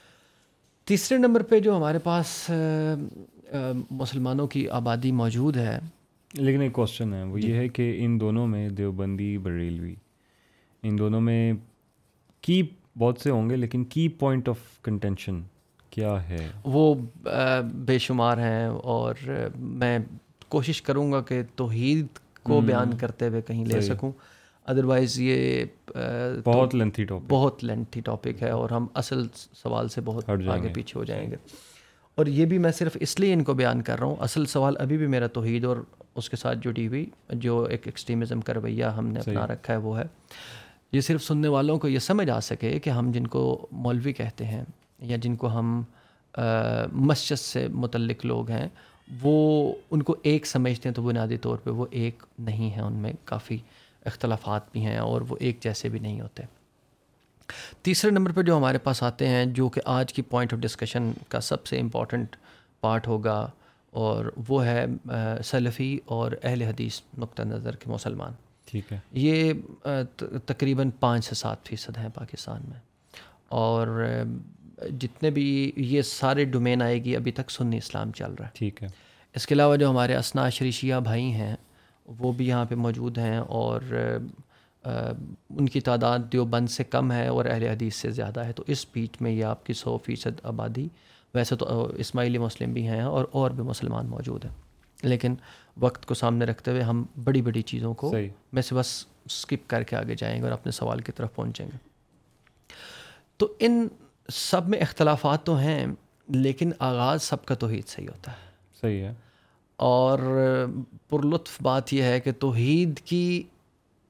[0.89, 2.51] تیسرے نمبر پہ جو ہمارے پاس
[3.91, 5.79] مسلمانوں کی آبادی موجود ہے۔
[6.35, 9.95] لیکن ایک کوشچن ہے وہ یہ ہے کہ ان دونوں میں دیوبندی بریلوی
[10.83, 11.53] ان دونوں میں
[12.41, 12.63] کی
[12.99, 15.41] بہت سے ہوں گے لیکن کی پوائنٹ آف کنٹینشن
[15.91, 16.95] کیا ہے؟ وہ
[17.75, 19.15] بے شمار ہیں اور
[19.57, 19.99] میں
[20.49, 22.07] کوشش کروں گا کہ توحید
[22.43, 24.13] کو بیان کرتے ہوئے کہیں لے سکوں۔
[24.69, 25.65] ادروائز یہ
[26.45, 30.99] بہت لینتھی ٹاپک بہت لینتھی ٹاپک ہے اور ہم اصل سوال سے بہت آگے پیچھے
[30.99, 31.37] ہو جائیں گے۔
[32.15, 34.75] اور یہ بھی میں صرف اس لیے ان کو بیان کر رہا ہوں اصل سوال
[34.79, 35.77] ابھی بھی میرا توحید اور
[36.15, 39.79] اس کے ساتھ جڑی ہوئی جو ایک ایکسٹریمزم کا رویہ ہم نے اپنا رکھا ہے
[39.79, 40.05] وہ ہے۔
[40.93, 44.45] یہ صرف سننے والوں کو یہ سمجھ آ سکے کہ ہم جن کو مولوی کہتے
[44.45, 44.65] ہیں
[44.99, 45.83] یا جن کو ہم
[46.93, 48.69] مسجد سے متعلق لوگ ہیں
[49.23, 52.93] وہ ان کو ایک سمجھتے ہیں تو بنیادی طور پہ وہ ایک نہیں ہیں ان
[52.93, 53.59] میں کافی
[54.09, 56.43] اختلافات بھی ہیں اور وہ ایک جیسے بھی نہیں ہوتے۔
[57.83, 61.13] تیسرے نمبر پہ جو ہمارے پاس آتے ہیں جو کہ آج کی پوائنٹ آف ڈسکشن
[61.29, 62.37] کا سب سے امپورٹنٹ
[62.81, 63.51] پارٹ ہوگا
[63.91, 64.87] اور وہ ہے
[65.45, 68.33] سلفی اور اہل حدیث نقطہ نظر کے مسلمان۔
[68.65, 69.53] ٹھیک ہے۔ یہ
[70.47, 72.81] تقریباً پانچ سے سات فیصد ہیں پاکستان میں۔
[73.49, 74.07] اور
[75.01, 78.83] جتنے بھی یہ سارے ڈومین آئے گی ابھی تک سنی اسلام چل رہا ہے۔ ٹھیک
[78.83, 78.89] ہے۔
[79.35, 81.57] اس کے علاوہ جو ہمارے اسنا شریشیہ بھائی ہیں
[82.19, 83.81] وہ بھی یہاں پہ موجود ہیں اور
[85.51, 88.87] ان کی تعداد دیوبند سے کم ہے اور اہل حدیث سے زیادہ ہے تو اس
[88.93, 90.89] بیچ میں یہ آپ کی سو فیصد آبادی
[91.35, 94.53] ویسے تو اسماعیلی مسلم بھی ہیں اور اور بھی مسلمان موجود ہیں۔
[95.03, 95.35] لیکن
[95.77, 98.15] وقت کو سامنے رکھتے ہوئے ہم بڑی بڑی چیزوں کو
[98.53, 101.67] میں سے بس اسکپ کر کے آگے جائیں گے اور اپنے سوال کی طرف پہنچیں
[101.67, 101.77] گے۔
[103.37, 103.89] تو ان
[104.33, 105.87] سب میں اختلافات تو ہیں
[106.29, 109.15] لیکن آغاز سب کا توحید صحیح ہوتا ہے۔ صحیح ہے۔
[109.79, 110.19] اور
[111.09, 113.43] پر لطف بات یہ ہے کہ توحید کی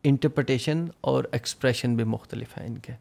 [0.02, 2.92] انٹرپریٹیشن اور ایکسپریشن بھی مختلف ہیں ان کے۔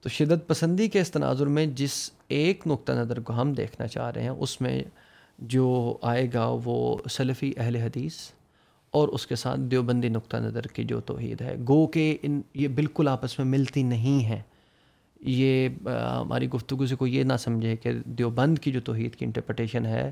[0.00, 4.10] تو شدت پسندی کے اس تناظر میں جس ایک نقطہ نظر کو ہم دیکھنا چاہ
[4.10, 4.82] رہے ہیں، اس میں
[5.38, 8.14] جو آئے گا وہ سلفی اہل حدیث
[8.90, 12.68] اور اس کے ساتھ دیوبندی نقطہ نظر کی جو توحید ہے۔ گو کہ ان، یہ
[12.68, 14.42] بالکل آپس میں ملتی نہیں ہیں۔
[15.20, 15.68] یہ
[16.14, 20.10] ہماری گفتگو سے کوئی یہ نہ سمجھے کہ دیوبند کی جو توحید کی انٹرپریٹیشن ہے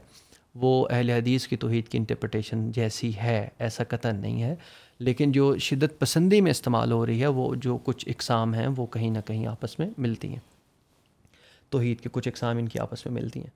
[0.54, 4.54] وہ اہل حدیث کی توحید کی انٹرپریٹیشن جیسی ہے ایسا قطع نہیں ہے۔
[4.98, 8.86] لیکن جو شدت پسندی میں استعمال ہو رہی ہے وہ جو کچھ اقسام ہیں وہ
[8.86, 10.58] کہیں نہ کہیں آپس میں ملتی ہیں۔
[11.70, 13.50] توحید کے کچھ اقسام ان کی آپس میں ملتی ہیں۔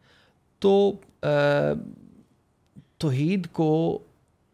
[0.59, 0.93] تو
[2.99, 3.99] توحید کو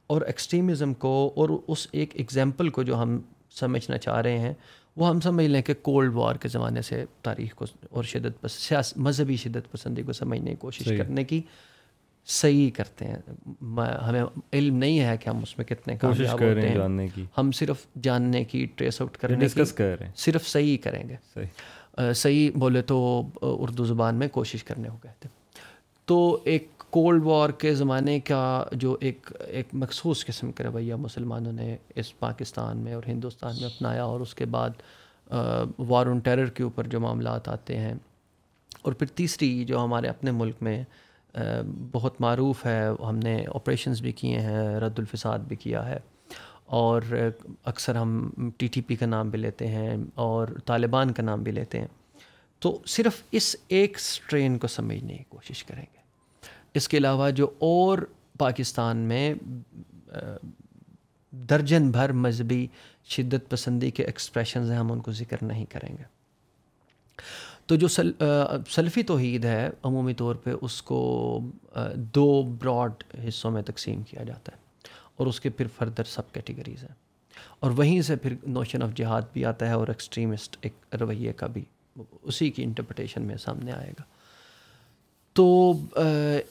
[0.06, 3.20] اور ایکسٹریمزم کو اور اس ایک ایگزامپل کو جو ہم
[3.50, 4.54] سمجھنا چاہ رہے ہیں
[4.96, 8.72] وہ ہم سمجھ لیں کہ کولڈ وار کے زمانے سے تاریخ کو اور شدت پس
[8.96, 11.42] مذہبی شدت پسندی کو سمجھنے کی کوشش کرنے کی۔
[12.28, 13.18] صحیح کرتے ہیں۔
[14.02, 17.52] ہمیں علم نہیں ہے کہ ہم اس میں کتنے کامیاب ہوتے ہیں۔ جاننے کی۔ ہم
[17.52, 22.12] صرف جاننے کی ٹریس آؤٹ کرنے ڈسکس کر رہے ہیں۔ صرف صحیح کریں گے۔ صحیح۔
[22.12, 25.38] صحیح بولے تو اردو زبان میں کوشش کرنے کو کہتے ہیں۔
[26.04, 31.52] تو ایک کولڈ وار کے زمانے کا جو ایک ایک مخصوص قسم کا رویہ مسلمانوں
[31.52, 34.70] نے اس پاکستان میں اور ہندوستان میں اپنایا اور اس کے بعد
[35.78, 37.94] وار آن ٹیرر کے اوپر جو معاملات آتے ہیں۔
[38.82, 40.84] اور پھر تیسری جو ہمارے اپنے ملک میں
[41.92, 45.98] بہت معروف ہے۔ ہم نے آپریشنز بھی کیے ہیں، رد الفساد بھی کیا ہے۔
[46.64, 47.02] اور
[47.64, 51.52] اکثر ہم ٹی ٹی پی کا نام بھی لیتے ہیں اور طالبان کا نام بھی
[51.52, 51.86] لیتے ہیں۔
[52.58, 55.98] تو صرف اس ایک سٹرین کو سمجھنے کی کوشش کریں گے۔
[56.74, 57.98] اس کے علاوہ جو اور
[58.38, 59.34] پاکستان میں
[61.30, 62.66] درجن بھر مذہبی
[63.04, 66.02] شدت پسندی کے ایکسپریشنز ہیں، ہم ان کو ذکر نہیں کریں گے۔
[67.68, 68.12] تو جو سل
[68.68, 71.40] سلفی توحید ہے عمومی طور پہ اس کو
[71.94, 72.92] دو براڈ
[73.28, 74.60] حصوں میں تقسیم کیا جاتا ہے
[75.16, 76.94] اور اس کے پھر فردر سب کیٹیگریز ہیں۔
[77.60, 81.46] اور وہیں سے پھر نوشن آف جہاد بھی آتا ہے اور ایکسٹریمسٹ ایک رویے کا
[81.46, 81.64] بھی
[82.22, 84.02] اسی کی انٹرپریٹیشن میں سامنے آئے گا۔
[85.32, 85.72] تو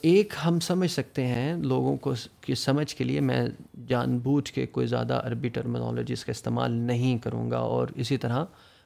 [0.00, 3.46] ایک ہم سمجھ سکتے ہیں لوگوں کو کی سمجھ کے لیے، میں
[3.88, 8.44] جان بوجھ کے کوئی زیادہ عربی ٹرمنالوجیز کا استعمال نہیں کروں گا اور اسی طرح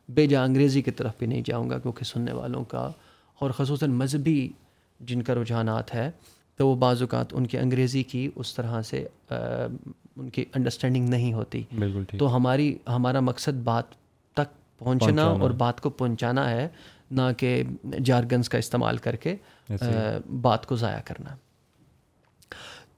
[0.08, 2.90] بے جا انگریزی کی طرف بھی نہیں جاؤں گا کیونکہ سننے والوں کا
[3.38, 4.48] اور خصوصاً مذہبی
[5.00, 6.10] جن کا رجحانات ہے
[6.56, 9.06] تو وہ بعض اوقات ان کی انگریزی کی اس طرح سے
[10.16, 11.62] ان کی انڈرسٹینڈنگ نہیں ہوتی۔
[12.18, 13.84] تو ہماری ہمارا مقصد بات
[14.32, 16.68] تک پہنچنا اور بات کو پہنچانا ہے
[17.10, 17.62] نہ کہ
[18.04, 19.36] جارگنس کا استعمال کر کے
[20.40, 21.36] بات کو ضائع کرنا۔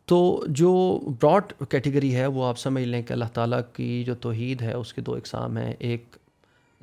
[0.05, 4.62] تو جو براڈ کیٹیگری ہے وہ آپ سمجھ لیں کہ اللہ تعالیٰ کی جو توحید
[4.62, 6.17] ہے اس کے دو اقسام ہیں۔ ایک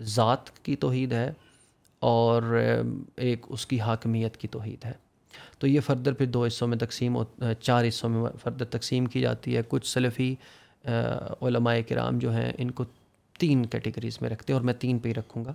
[0.01, 1.31] ذات کی توحید ہے
[1.99, 2.61] اور
[3.15, 4.91] ایک اس کی حاکمیت کی توحید ہے۔
[5.59, 7.17] تو یہ فردر پھر دو حصوں میں تقسیم
[7.61, 10.35] چار حصوں میں فردر تقسیم کی جاتی ہے۔ کچھ سلفی
[11.41, 12.83] علماء کرام جو ہیں ان کو
[13.39, 15.53] تین کیٹیگریز میں رکھتے ہیں اور میں تین پہ ہی رکھوں گا۔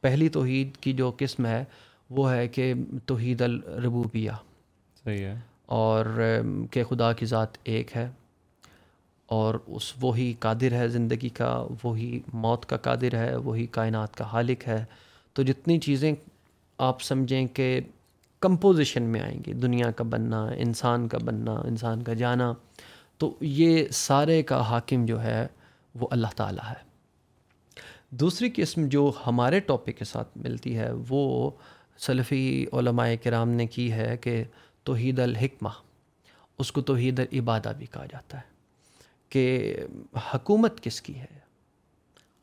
[0.00, 1.64] پہلی توحید کی جو قسم ہے
[2.10, 2.74] وہ ہے کہ
[3.06, 4.30] توحید الربوبیہ۔
[5.04, 5.34] صحیح ہے۔
[5.66, 6.04] اور
[6.70, 8.08] کہ خدا کی ذات ایک ہے۔
[9.30, 14.24] اور اس وہی قادر ہے زندگی کا، وہی موت کا قادر ہے، وہی کائنات کا
[14.24, 14.84] حالق ہے۔
[15.32, 16.12] تو جتنی چیزیں
[16.78, 17.80] آپ سمجھیں کہ
[18.40, 22.52] کمپوزیشن میں آئیں گی، دنیا کا بننا، انسان کا بننا، انسان کا جانا،
[23.18, 25.46] تو یہ سارے کا حاکم جو ہے
[25.94, 26.90] وہ اللہ تعالیٰ ہے۔
[28.10, 31.50] دوسری قسم جو ہمارے ٹاپک کے ساتھ ملتی ہے وہ
[31.98, 34.44] سلفی علماء کرام نے کی ہے کہ
[34.84, 35.68] توحید الحکمہ،
[36.58, 38.49] اس کو توحید العبادہ بھی کہا جاتا ہے۔
[39.30, 39.76] کہ
[40.34, 41.38] حکومت کس کی ہے؟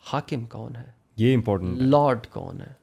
[0.05, 2.73] حاکم کون ہے؟ یہ امپورٹنٹ لارڈ کون ہے؟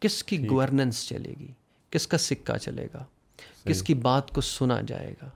[0.00, 1.52] کس کی گورننس چلے گی؟
[1.90, 3.04] کس کا سکہ چلے گا؟
[3.64, 5.30] کس کی بات کو سنا جائے گا؟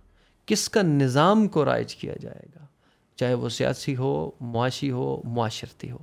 [0.47, 2.67] کس کا نظام کو رائج کیا جائے گا؟
[3.17, 5.99] چاہے وہ سیاسی ہو معاشی ہو معاشرتی ہو۔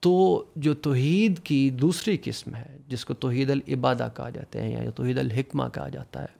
[0.00, 4.90] تو جو توحید کی دوسری قسم ہے جس کو توحید العبادہ کہا جاتے ہیں یا
[4.90, 6.38] توحید الحکمہ کہا جاتا ہے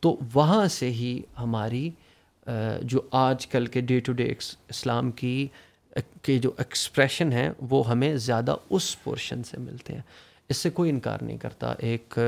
[0.00, 1.90] تو وہاں سے ہی ہماری
[2.82, 4.34] جو آج کل کے ڈے ٹو ڈے
[4.68, 5.48] اسلام کی،
[6.22, 10.00] کے جو ایکسپریشن ہیں، وہ ہمیں زیادہ اس پورشن سے ملتے ہیں۔
[10.48, 12.18] اس سے کوئی انکار نہیں کرتا۔ ایک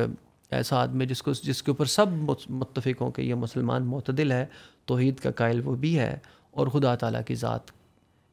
[0.50, 2.06] ایسا آدمی جس کو، جس کے اوپر سب
[2.48, 4.46] متفق ہوں کہ یہ مسلمان معتدل ہے،
[4.84, 6.18] توحید کا قائل وہ بھی ہے
[6.50, 7.60] اور خدا تعالیٰ کی ذات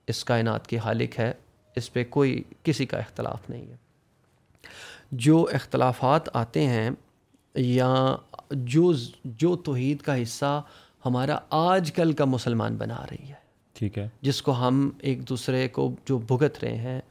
[0.08, 1.34] اس کائنات کی حالق ہے،
[1.76, 3.76] اس پہ کوئی کسی کا اختلاف نہیں ہے۔
[5.12, 6.90] جو اختلافات آتے ہیں
[7.56, 8.16] یا
[8.52, 8.94] جو
[9.26, 10.62] جو توحید کا حصہ
[11.06, 15.68] ہمارا آج کل کا مسلمان بنا رہی ہے۔ ٹھیک ہے۔ جس کو ہم ایک دوسرے
[15.68, 17.02] کو جو بھگت رہے ہیں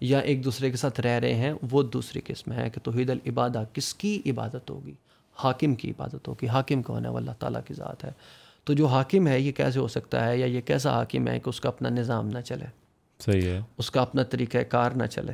[0.00, 3.64] یا ایک دوسرے کے ساتھ رہ رہے ہیں وہ دوسری قسم ہے کہ توحید العبادہ
[3.72, 4.92] کس کی عبادت ہوگی؟
[5.34, 8.10] حاکم کی عبادت ہوگی۔ حاکم کون ہے؟ وہ اللہ تعالیٰ کی ذات ہے۔
[8.64, 11.48] تو جو حاکم ہے یہ کیسے ہو سکتا ہے؟ یا یہ کیسا حاکم ہے کہ
[11.48, 12.66] اس کا اپنا نظام نہ چلے؟
[13.18, 15.32] صحیح ہے۔ اس کا اپنا طریقہ کار نہ چلے۔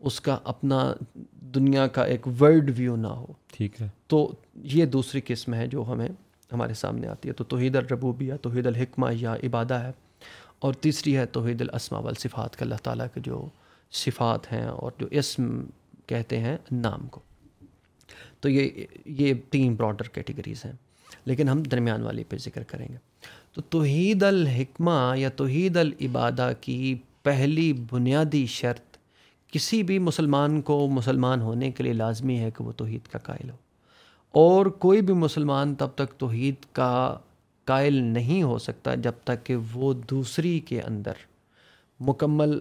[0.00, 0.92] اس کا اپنا
[1.32, 5.84] دنیا کا ایک ورلڈ ویو نہ ہو۔ ٹھیک ہے۔ تو یہ دوسری قسم ہے جو
[5.88, 6.08] ہمیں
[6.52, 9.90] ہمارے سامنے آتی ہے۔ تو توحید الربوبیہ، توحید الحکمہ یا عبادہ ہے۔
[10.58, 13.48] اور تیسری ہے توحید الاسما والصفات کا اللہ تعالیٰ کے جو
[13.90, 15.64] صفات ہیں اور جو اسم
[16.06, 17.20] کہتے ہیں نام کو۔
[18.40, 20.72] تو یہ یہ تین براڈر کیٹیگریز ہیں۔
[21.24, 22.96] لیکن ہم درمیان والی پہ ذکر کریں گے۔
[23.52, 28.96] تو توحید الحکمہ یا توحید العبادہ کی پہلی بنیادی شرط
[29.52, 33.50] کسی بھی مسلمان کو مسلمان ہونے کے لیے لازمی ہے کہ وہ توحید کا قائل
[33.50, 33.56] ہو۔
[34.32, 37.16] اور کوئی بھی مسلمان تب تک توحید کا
[37.64, 41.12] قائل نہیں ہو سکتا جب تک کہ وہ دوسری کے اندر
[42.00, 42.58] مکمل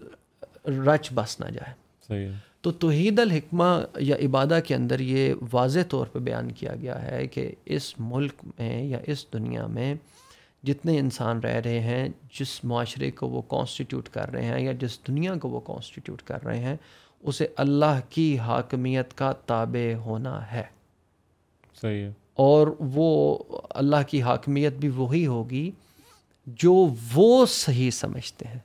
[0.65, 1.73] رچ بس نہ جائے۔
[2.07, 3.63] صحیح تو توحید الحکمہ
[3.97, 8.33] یا عبادہ کے اندر یہ واضح طور پہ بیان کیا گیا ہے کہ اس ملک
[8.43, 9.95] میں یا اس دنیا میں
[10.63, 14.99] جتنے انسان رہ رہے ہیں جس معاشرے کو وہ کانسٹیٹیوٹ کر رہے ہیں یا جس
[15.07, 16.75] دنیا کو وہ کانسٹیٹیوٹ کر رہے ہیں
[17.19, 20.63] اسے اللہ کی حاکمیت کا تابع ہونا ہے۔
[21.81, 23.37] صحیح ہے۔ اور وہ
[23.69, 25.71] اللہ کی حاکمیت بھی وہی ہوگی
[26.45, 28.59] جو وہ صحیح سمجھتے ہیں۔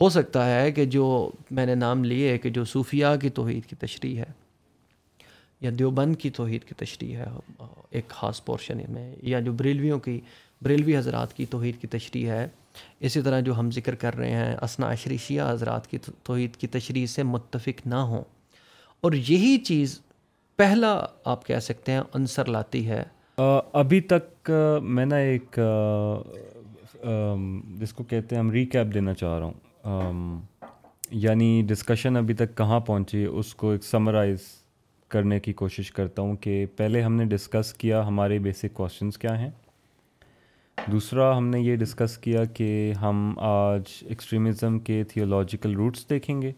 [0.00, 3.76] ہو سکتا ہے کہ جو میں نے نام لیے کہ جو صوفیہ کی توحید کی
[3.76, 4.32] تشریح ہے
[5.60, 7.26] یا دیوبند کی توحید کی تشریح ہے،
[7.90, 10.20] ایک خاص پورشن میں، یا جو بریلویوں کی،
[10.62, 12.48] بریلوی حضرات کی توحید کی تشریح ہے۔
[13.00, 16.66] اسی طرح جو ہم ذکر کر رہے ہیں اسنا عشری شیعہ حضرات کی توحید کی
[16.66, 18.24] تشریح سے متفق نہ ہوں۔
[19.00, 20.00] اور یہی چیز
[20.58, 23.02] پہلا آپ کہہ سکتے ہیں عنصر لاتی ہے۔
[23.72, 24.50] ابھی تک
[24.82, 25.58] میں نا ایک
[27.80, 30.40] جس کو کہتے ہیں ہم ریکیپ دینا چاہ رہا ہوں۔
[31.10, 34.38] یعنی ڈسکشن ابھی تک کہاں پہنچی، اس کو ایک سمرائز
[35.08, 39.40] کرنے کی کوشش کرتا ہوں کہ پہلے ہم نے ڈسکس کیا ہمارے بیسک کوشچنس کیا
[39.40, 39.50] ہیں۔
[40.92, 46.52] دوسرا، ہم نے یہ ڈسکس کیا کہ ہم آج ایکسٹریمزم کے تھیولوجیکل روٹس دیکھیں گے۔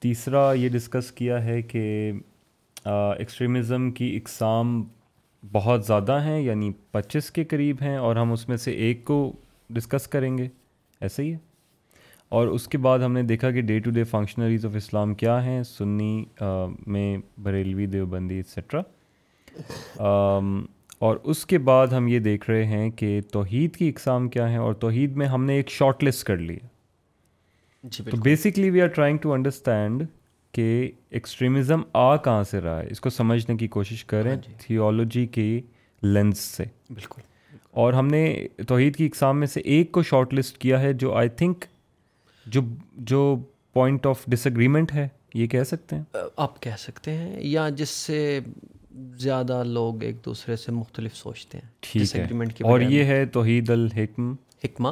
[0.00, 2.12] تیسرا، یہ ڈسکس کیا ہے کہ
[2.90, 4.84] ایکسٹریمزم کی اقسام
[5.52, 9.32] بہت زیادہ ہیں یعنی پچیس کے قریب ہیں اور ہم اس میں سے ایک کو
[9.70, 10.48] ڈسکس کریں گے۔
[11.00, 11.38] ایسا ہی ہے۔
[12.28, 15.44] اور اس کے بعد ہم نے دیکھا کہ day to day functionaries of Islam کیا
[15.44, 16.24] ہیں سنی
[16.86, 18.80] میں بریلوی دیوبندی ایٹسٹرا
[20.98, 24.56] اور اس کے بعد ہم یہ دیکھ رہے ہیں کہ توحید کی اقسام کیا ہیں
[24.56, 26.78] اور توحید میں ہم نے ایک شارٹ لسٹ کر لی ہے
[28.22, 30.02] basically we are trying to understand
[30.52, 35.34] کہ ایکسٹریمزم آ کہاں سے رہا ہے؟ اس کو سمجھنے کی کوشش کریں تھیولوجی ہاں
[35.34, 35.60] کی
[36.02, 37.22] لینس سے۔ بالکل۔
[37.70, 41.14] اور ہم نے توحید کی اقسام میں سے ایک کو شارٹ لسٹ کیا ہے جو
[41.14, 41.64] آئی تھنک
[42.46, 42.60] جو
[42.96, 43.36] جو
[43.72, 46.02] پوائنٹ آف ڈس اگریمنٹ ہے یہ کہہ سکتے ہیں؟
[46.36, 48.40] آپ کہہ سکتے ہیں یا جس سے
[49.16, 52.26] زیادہ لوگ ایک دوسرے سے مختلف سوچتے ہیں۔ ٹھیک ہے۔
[52.60, 54.32] اور یہ ہے توحید الحکم۔
[54.64, 54.88] حکمہ۔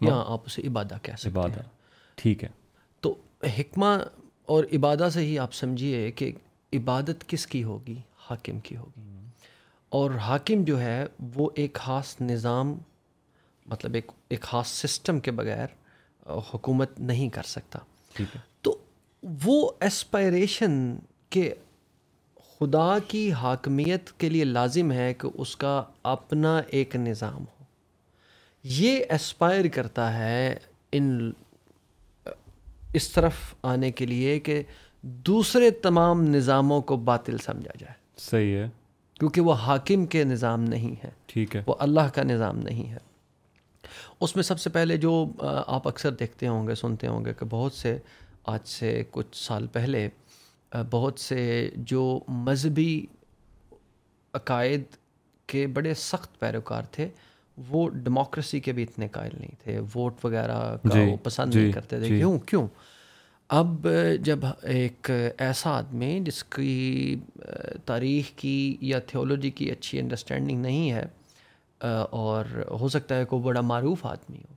[0.00, 1.60] یا آپ اسے عبادہ کہہ سکتے عبادہ۔
[2.14, 2.48] ٹھیک ہے۔
[3.00, 3.98] تو حکمہ
[4.46, 6.32] اور عبادہ سے ہی آپ سمجھیے کہ
[6.72, 9.00] عبادت کس کی ہوگی؟ حاکم کی ہوگی۔
[9.88, 12.78] اور حاکم جو ہے وہ ایک خاص نظام
[13.66, 15.66] مطلب ایک ایک خاص سسٹم کے بغیر
[16.26, 17.78] حکومت نہیں کر سکتا۔
[18.60, 18.78] تو
[19.42, 20.96] وہ اسپائریشن
[21.30, 21.54] کہ
[22.34, 27.64] خدا کی حاکمیت کے لیے لازم ہے کہ اس کا اپنا ایک نظام ہو۔
[28.62, 30.56] یہ اسپائر کرتا ہے
[30.92, 31.32] ان
[32.96, 34.62] اس طرف آنے کے لیے کہ
[35.02, 38.68] دوسرے تمام نظاموں کو باطل سمجھا جائے۔ صحیح ہے۔
[39.14, 42.98] کیونکہ وہ حاکم کے نظام نہیں ہے ٹھیک ہے۔ وہ اللہ کا نظام نہیں ہے۔
[44.20, 45.26] اس میں سب سے پہلے جو
[45.66, 47.98] آپ اکثر دیکھتے ہوں گے سنتے ہوں گے کہ بہت سے
[48.46, 50.08] آج سے کچھ سال پہلے
[50.90, 53.06] بہت سے جو مذہبی
[54.34, 54.82] عقائد
[55.46, 57.08] کے بڑے سخت پیروکار تھے
[57.68, 61.66] وہ ڈیموکریسی کے بھی اتنے قائل نہیں تھے ووٹ وغیرہ کا جی، وہ پسند نہیں
[61.66, 62.66] جی، کرتے تھے۔ جی۔ کیوں؟ کیوں؟
[63.48, 63.88] اب
[64.20, 67.16] جب ایک ایسا آدمی جس کی
[67.84, 71.04] تاریخ کی یا تھیولوجی کی اچھی انڈرسٹینڈنگ نہیں ہے
[72.10, 72.44] اور
[72.80, 74.54] ہو سکتا ہے کوئی بڑا معروف آدمی ہو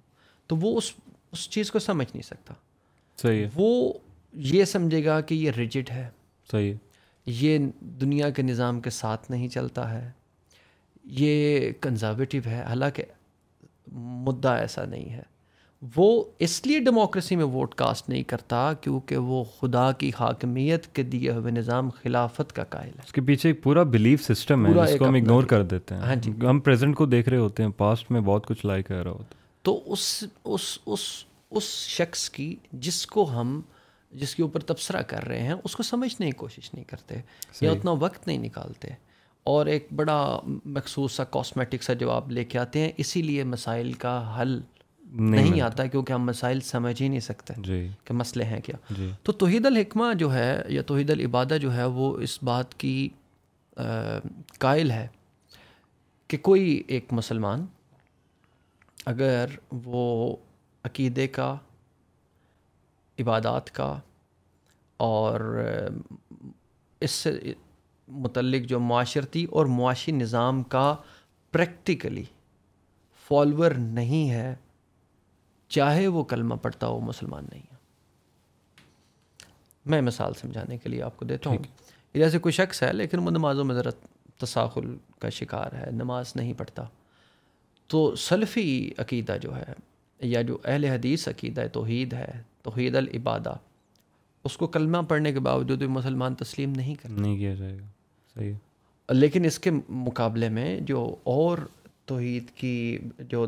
[0.48, 0.94] تو وہ اس
[1.32, 2.54] اس چیز کو سمجھ نہیں سکتا۔
[3.18, 3.94] صحیح وہ
[4.34, 6.10] یہ سمجھے گا کہ یہ ریجڈ ہے۔
[6.52, 6.74] صحیح
[7.26, 10.12] یہ دنیا کے نظام کے ساتھ نہیں چلتا ہے۔
[11.10, 13.04] یہ کنزرویٹو ہے حالانکہ
[13.92, 15.22] مدعا ایسا نہیں ہے۔
[15.96, 21.04] وہ اس لیے ڈیموکریسی میں ووٹ کاسٹ نہیں کرتا کیونکہ وہ خدا کی حاکمیت کے
[21.04, 24.74] دیے ہوئے نظام خلافت کا قائل ہے۔ اس کے پیچھے ایک پورا بلیف سسٹم ہے
[24.74, 27.64] جس کو ہم اگنور کر دیتے ہیں۔ ہاں جی۔ ہم پریزنٹ کو دیکھ رہے ہوتے
[27.64, 31.00] ہیں پاسٹ میں بہت کچھ لائک کر رہا ہوتا تو اس اس اس
[31.52, 33.62] اس شخص کی جس کو ہم
[34.12, 37.16] جس کے اوپر تبصرہ کر رہے ہیں اس کو سمجھنے کی کوشش نہیں کرتے
[37.62, 38.88] یا اتنا وقت نہیں نکالتے۔
[39.50, 43.94] اور ایک بڑا مخصوص سا کاسمیٹک سا جواب لے کے آتے ہیں۔ اسی لیے مسائل
[43.94, 44.62] کا حل
[45.04, 49.12] نہیں آتا کیونکہ ہم مسائل سمجھ ہی نہیں سکتے جی۔ کہ مسئلے ہیں کیا۔ جی۔
[49.24, 53.10] تو توحید الحکمہ جو ہے یا توحید العبادہ جو ہے وہ اس بات کی
[54.60, 55.08] قائل ہے
[56.28, 57.66] کہ کوئی ایک مسلمان
[59.06, 60.36] اگر وہ
[60.84, 61.56] عقیدے کا
[63.20, 64.00] عبادات کا
[64.98, 65.66] اور
[67.02, 67.54] اس سے
[68.10, 70.96] متعلق جو معاشرتی اور معاشی نظام کا
[71.52, 72.24] پریکٹیکلی
[73.28, 74.56] فالوور نہیں ہے
[75.68, 77.76] چاہے وہ کلمہ پڑھتا ہو مسلمان نہیں ہے۔
[79.86, 81.58] میں مثال سمجھانے کے لیے آپ کو دیتا ہوں۔
[82.14, 83.90] جیسے کوئی شخص ہے لیکن وہ نمازوں میں ذرا
[84.38, 86.84] تساخل کا شکار ہے نماز نہیں پڑھتا۔
[87.88, 89.74] تو سلفی عقیدہ جو ہے
[90.20, 93.54] یا جو اہل حدیث عقیدہ توحید ہے توحید العبادہ
[94.44, 97.86] اس کو کلمہ پڑھنے کے باوجود بھی مسلمان تسلیم نہیں کر نہیں کیا جائے گا۔
[99.10, 101.58] لیکن اس کے مقابلے میں جو اور
[102.06, 103.46] توحید کی جو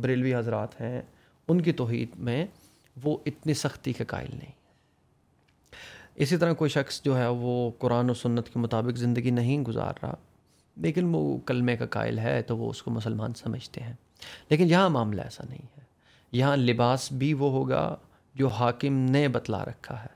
[0.00, 1.02] بریلوی حضرات ہیں،
[1.48, 2.46] ان کی توحید میں
[3.04, 4.52] وہ اتنی سختی کے قائل نہیں۔
[6.14, 9.92] اسی طرح کوئی شخص جو ہے وہ قرآن و سنت کے مطابق زندگی نہیں گزار
[10.02, 10.14] رہا،
[10.76, 13.92] لیکن وہ کلمے کا قائل ہے تو وہ اس کو مسلمان سمجھتے ہیں۔
[14.48, 15.82] لیکن یہاں معاملہ ایسا نہیں ہے۔
[16.32, 17.96] یہاں لباس بھی وہ ہوگا
[18.34, 20.08] جو حاکم نے بتلا رکھا ہے۔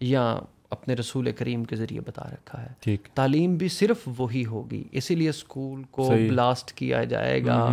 [0.00, 0.38] یا
[0.72, 5.28] اپنے رسول کریم کے ذریعے بتا رکھا ہے۔ تعلیم بھی صرف وہی ہوگی اسی لیے
[5.28, 7.68] اسکول کو بلاسٹ کیا جائے گا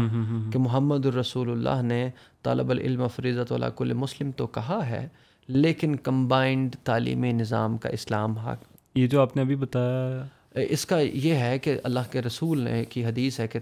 [0.54, 2.10] کہ محمد الرسول اللہ نے
[2.44, 5.08] طالب العلم فریضت اللہ کل مسلم تو کہا ہے
[5.48, 8.64] لیکن کمبائنڈ تعلیمی نظام کا اسلام حق۔
[8.96, 10.26] یہ جو آپ نے ابھی بتایا۔
[10.62, 13.60] اس کا یہ ہے کہ اللہ کے رسول نے کی حدیث ہے کہ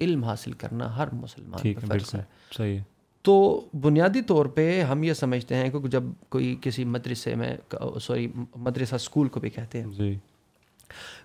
[0.00, 2.22] علم حاصل کرنا ہر مسلمان پر فرض ہے۔
[2.56, 2.78] صحیح۔
[3.22, 7.56] تو بنیادی طور پہ ہم یہ سمجھتے ہیں کہ جب کوئی کسی مدرسے میں
[8.00, 10.18] سوری مدرسہ اسکول کو بھی کہتے ہیں۔ جی۔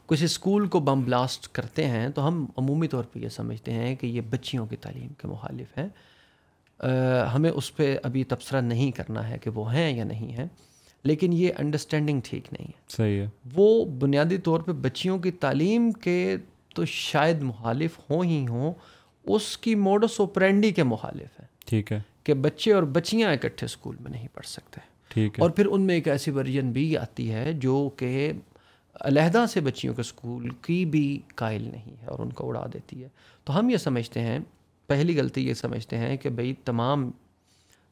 [0.08, 3.96] کسی اسکول کو بم بلاسٹ کرتے ہیں تو ہم عمومی طور پہ یہ سمجھتے ہیں
[3.96, 5.90] کہ یہ بچیوں کی تعلیم کے مخالف ہیں۔
[7.36, 10.46] ہمیں اس پہ ابھی تبصرہ نہیں کرنا ہے کہ وہ ہیں یا نہیں ہیں
[11.04, 15.92] لیکن یہ انڈرسٹینڈنگ ٹھیک نہیں ہے۔ صحیح ہے۔ وہ بنیادی طور پہ بچیوں کی تعلیم
[15.92, 16.38] کے
[16.76, 18.74] تو شاید مخالف ہوں ہی ہوں
[19.24, 23.96] اس کی موڈس اوپرینڈی کے مخالف ہیں۔ ٹھیک ہے۔ کہ بچے اور بچیاں اکٹھے اسکول
[24.00, 27.54] میں نہیں پڑھ سکتے۔ ٹھیک اور پھر ان میں ایک ایسی ورژن بھی آتی ہے
[27.54, 28.32] جو کہ
[29.02, 33.04] علیحدہ سے بچیوں کے اسکول کی بھی قائل نہیں ہے اور ان کو اڑا دیتی
[33.04, 33.08] ہے۔
[33.44, 34.40] تو ہم یہ سمجھتے ہیں
[34.88, 37.12] پہلی غلطی یہ سمجھتے ہیں کہ بھئی تمام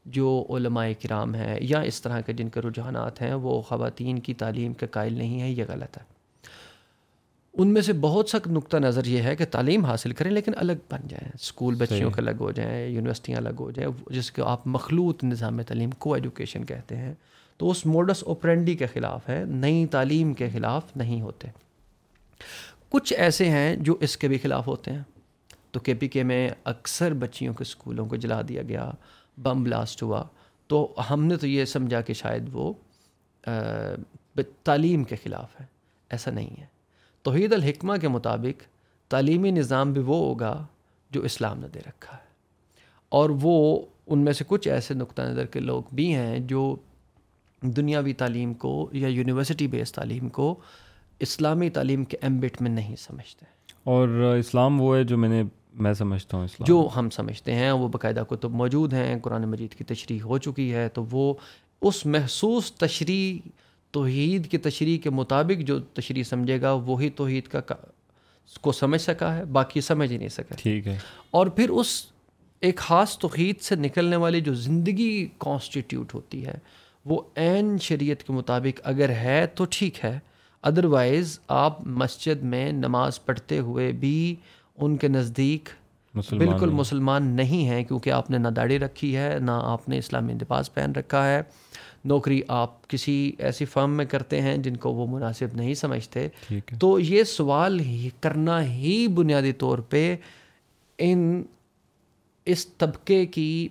[0.06, 4.34] جو علماء کرام ہیں یا اس طرح کے جن کے رجحانات ہیں وہ خواتین کی
[4.34, 6.11] تعلیم کے قائل نہیں ہیں یہ غلط ہے۔
[7.52, 10.72] ان میں سے بہت سخت نقطہ نظر یہ ہے کہ تعلیم حاصل کریں لیکن الگ
[10.90, 14.66] بن جائیں۔ اسکول بچیوں کے الگ ہو جائیں یونیورسٹیاں الگ ہو جائیں جس کو آپ
[14.66, 17.14] مخلوط نظام تعلیم کو ایجوکیشن کہتے ہیں۔
[17.56, 21.48] تو اس موڈس اوپرینڈی کے خلاف ہے نئی تعلیم کے خلاف نہیں ہوتے۔
[22.88, 25.02] کچھ ایسے ہیں جو اس کے بھی خلاف ہوتے ہیں۔
[25.70, 28.90] تو کے پی کے میں اکثر بچیوں کے اسکولوں کو جلا دیا گیا
[29.42, 30.24] بم بلاسٹ ہوا۔
[30.66, 32.72] تو ہم نے تو یہ سمجھا کہ شاید وہ
[34.62, 35.66] تعلیم کے خلاف ہے۔
[36.10, 36.71] ایسا نہیں ہے۔
[37.22, 38.62] توحید الحکمہ کے مطابق
[39.10, 40.66] تعلیمی نظام بھی وہ ہوگا
[41.10, 42.22] جو اسلام نے دے رکھا ہے۔
[43.08, 46.76] اور وہ ان میں سے کچھ ایسے نقطہ نظر کے لوگ بھی ہیں جو
[47.62, 50.54] دنیاوی تعلیم کو یا یونیورسٹی بیس تعلیم کو
[51.20, 53.46] اسلامی تعلیم کے ایمبٹ میں نہیں سمجھتے۔
[53.84, 54.08] اور
[54.38, 55.42] اسلام وہ ہے جو میں نے
[55.74, 59.74] میں سمجھتا ہوں اسلام۔ جو ہم سمجھتے ہیں وہ باقاعدہ کتب موجود ہیں قرآن مجید
[59.74, 61.34] کی تشریح ہو چکی ہے تو وہ
[61.82, 63.48] اس محسوس تشریح
[63.92, 67.60] توحید کی تشریح کے مطابق جو تشریح سمجھے گا وہی توحید کا
[68.60, 70.98] کو سمجھ سکا ہے باقی سمجھ ہی نہیں سکا۔ ٹھیک ہے۔
[71.30, 72.06] اور پھر اس
[72.60, 76.54] ایک خاص توحید سے نکلنے والی جو زندگی کانسٹیٹیوٹ ہوتی ہے
[77.04, 80.18] وہ عین شریعت کے مطابق اگر ہے تو ٹھیک ہے۔
[80.62, 84.36] ادروائز آپ مسجد میں نماز پڑھتے ہوئے بھی
[84.76, 85.68] ان کے نزدیک
[86.14, 90.32] بالکل مسلمان نہیں ہیں کیونکہ آپ نے نہ داڑھی رکھی ہے نہ آپ نے اسلامی
[90.32, 91.42] لباس پہن رکھا ہے۔
[92.04, 96.28] نوکری آپ کسی ایسی فرم میں کرتے ہیں جن کو وہ مناسب نہیں سمجھتے
[96.80, 100.16] تو یہ سوال ہی کرنا ہی بنیادی طور پہ
[100.98, 101.42] ان
[102.44, 103.68] اس طبقے کی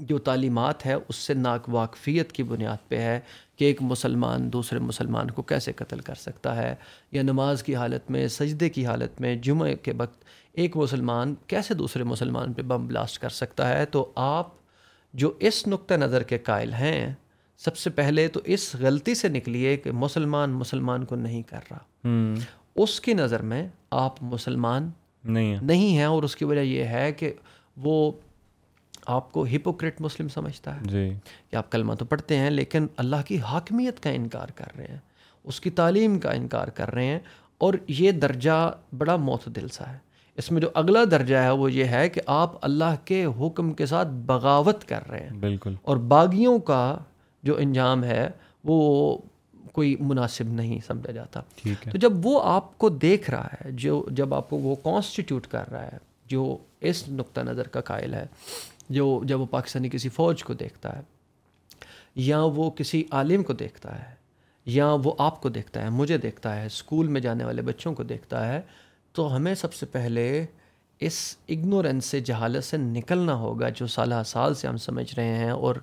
[0.00, 3.20] جو تعلیمات ہے اس سے ناک واقفیت کی بنیاد پہ ہے
[3.56, 6.74] کہ ایک مسلمان دوسرے مسلمان کو کیسے قتل کر سکتا ہے
[7.12, 11.74] یا نماز کی حالت میں سجدے کی حالت میں جمعہ کے وقت ایک مسلمان کیسے
[11.74, 14.48] دوسرے مسلمان پہ بم بلاسٹ کر سکتا ہے؟ تو آپ
[15.14, 17.14] جو اس نقطہ نظر کے قائل ہیں
[17.58, 21.78] سب سے پہلے تو اس غلطی سے نکلیے کہ مسلمان مسلمان کو نہیں کر رہا۔
[22.74, 24.90] اس کی نظر میں آپ مسلمان
[25.24, 27.32] نہیں نہیں ہیں اور اس کی وجہ یہ ہے کہ
[27.76, 28.12] وہ
[29.06, 31.10] آپ کو ہپوکریٹ مسلم سمجھتا ہے۔ جی۔
[31.50, 34.98] کہ آپ کلمہ تو پڑھتے ہیں لیکن اللہ کی حاکمیت کا انکار کر رہے ہیں۔
[35.44, 37.18] اس کی تعلیم کا انکار کر رہے ہیں
[37.58, 39.98] اور یہ درجہ بڑا معتدل سا ہے۔
[40.36, 43.86] اس میں جو اگلا درجہ ہے وہ یہ ہے کہ آپ اللہ کے حکم کے
[43.86, 46.98] ساتھ بغاوت کر رہے ہیں۔ بالکل۔ اور باغیوں کا
[47.46, 48.28] جو انجام ہے
[48.64, 48.76] وہ
[49.72, 51.40] کوئی مناسب نہیں سمجھا جاتا۔
[51.90, 55.70] تو جب وہ آپ کو دیکھ رہا ہے جو جب آپ کو وہ کانسٹیٹیوٹ کر
[55.70, 58.26] رہا ہے جو اس نقطہ نظر کا قائل ہے
[58.88, 61.02] جو جب وہ پاکستانی کسی فوج کو دیکھتا ہے
[62.22, 64.14] یا وہ کسی عالم کو دیکھتا ہے
[64.66, 68.02] یا وہ آپ کو دیکھتا ہے مجھے دیکھتا ہے اسکول میں جانے والے بچوں کو
[68.02, 68.60] دیکھتا ہے
[69.14, 70.46] تو ہمیں سب سے پہلے
[71.00, 75.50] اس اگنورینس سے جہالت سے نکلنا ہوگا جو سالہ سال سے ہم سمجھ رہے ہیں
[75.50, 75.74] اور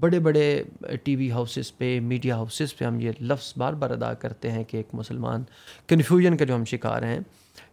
[0.00, 0.62] بڑے بڑے
[1.04, 4.64] ٹی وی ہاؤسز پہ میڈیا ہاؤسز پہ ہم یہ لفظ بار بار ادا کرتے ہیں
[4.64, 5.44] کہ ایک مسلمان
[5.86, 7.20] کنفیوژن کا جو ہم شکار ہیں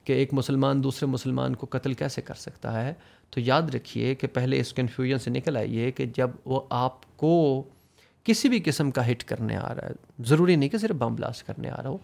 [0.04, 2.94] کہ ایک مسلمان دوسرے مسلمان کو قتل کیسے کر سکتا ہے؟
[3.30, 7.64] تو یاد رکھیے کہ پہلے اس کنفیوژن سے نکل آئیے کہ جب وہ آپ کو
[8.24, 11.48] کسی بھی قسم کا ہٹ کرنے آ رہا ہے ضروری نہیں کہ صرف بم بلاسٹ
[11.48, 11.98] کرنے آ رہا ہو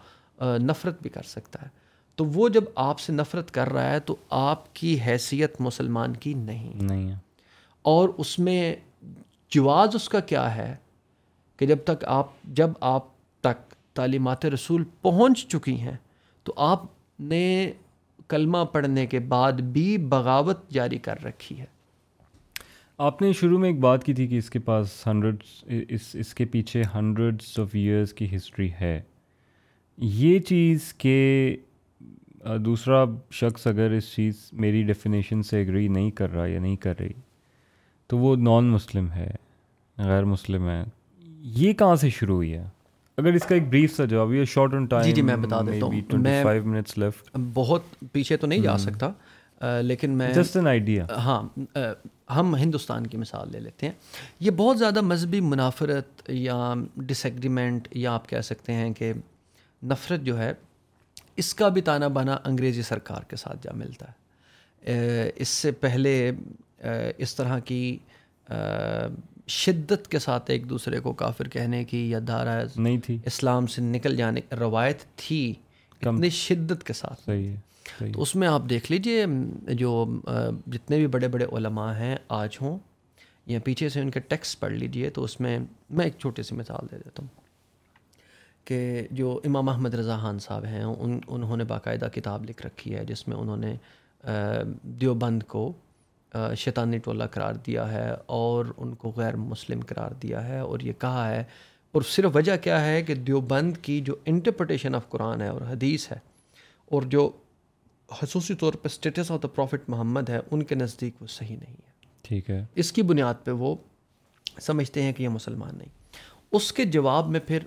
[0.58, 1.68] نفرت بھی کر سکتا ہے۔
[2.16, 6.34] تو وہ جب آپ سے نفرت کر رہا ہے تو آپ کی حیثیت مسلمان کی
[6.34, 7.16] نہیں نہیں ہے۔
[7.82, 8.76] اور اس میں
[9.50, 10.76] جواز اس کا کیا ہے
[11.56, 13.06] کہ جب تک آپ جب آپ
[13.40, 15.96] تک تعلیمات رسول پہنچ چکی ہیں،
[16.44, 16.82] تو آپ
[17.20, 17.72] نے
[18.28, 21.64] کلمہ پڑھنے کے بعد بھی بغاوت جاری کر رکھی ہے۔
[22.98, 25.36] آپ نے شروع میں ایک بات کی تھی کہ اس کے پاس ہنڈریڈ
[25.88, 29.02] اس اس کے پیچھے ہنڈریڈس آف ایئرس کی ہسٹری ہے۔
[29.98, 31.56] یہ چیز کہ
[32.64, 36.94] دوسرا شخص اگر اس چیز میری ڈیفینیشن سے اگری نہیں کر رہا یا نہیں کر
[37.00, 37.12] رہی
[38.10, 39.30] تو وہ نان مسلم ہے
[39.98, 40.84] غیر مسلم ہے۔
[41.40, 42.64] یہ کہاں سے شروع ہوئی ہے؟
[43.16, 45.60] اگر اس کا ایک بریف سا جواب یہ شارٹ آن ٹائم جی جی میں بتا
[45.60, 47.82] دیتا ہوں۔ میں منٹس لیفٹ بہت
[48.12, 49.10] پیچھے تو نہیں جا سکتا
[49.82, 51.42] لیکن میں جسٹ این آئیڈیا ہاں
[52.36, 53.92] ہم ہندوستان کی مثال لے لیتے ہیں۔
[54.40, 59.12] یہ بہت زیادہ مذہبی منافرت یا ڈس ایگریمنٹ یا آپ کہہ سکتے ہیں کہ
[59.82, 60.52] نفرت جو ہے
[61.36, 66.32] اس کا بھی تانا بانا انگریزی سرکار کے ساتھ جا ملتا ہے۔ اس سے پہلے
[67.18, 67.98] اس طرح کی
[69.48, 73.82] شدت کے ساتھ ایک دوسرے کو کافر کہنے کی یا دھارا نہیں تھی۔ اسلام سے
[73.82, 75.54] نکل جانے کی روایت تھی
[76.00, 79.26] اتنی شدت کے ساتھ۔ صحیح ہے تو اس میں آپ دیکھ لیجیے
[79.68, 80.20] جو
[80.66, 82.78] جتنے بھی بڑے بڑے علماء ہیں آج ہوں
[83.46, 85.58] یا پیچھے سے ان کے ٹیکس پڑھ لیجیے تو اس میں
[85.90, 87.28] میں ایک چھوٹی سی مثال دے دیتا ہوں
[88.64, 92.94] کہ جو امام احمد رضا خان صاحب ہیں ان انہوں نے باقاعدہ کتاب لکھ رکھی
[92.94, 93.76] ہے جس میں انہوں نے
[94.82, 95.72] دیوبند کو
[96.56, 100.92] شیطانی ٹولہ قرار دیا ہے اور ان کو غیر مسلم قرار دیا ہے اور یہ
[100.98, 101.44] کہا ہے
[101.92, 106.12] اور صرف وجہ کیا ہے کہ دیوبند کی جو انٹرپریٹیشن آف قرآن ہے اور حدیث
[106.12, 106.18] ہے
[106.86, 107.30] اور جو
[108.08, 111.72] خصوصی طور پہ status of the prophet Muhammad ہے ان کے نزدیک وہ صحیح نہیں
[111.72, 111.90] ہے۔
[112.22, 113.76] ٹھیک ہے۔ اس کی بنیاد پہ وہ
[114.60, 115.88] سمجھتے ہیں کہ یہ مسلمان نہیں۔
[116.52, 117.58] اس کے جواب میں پھر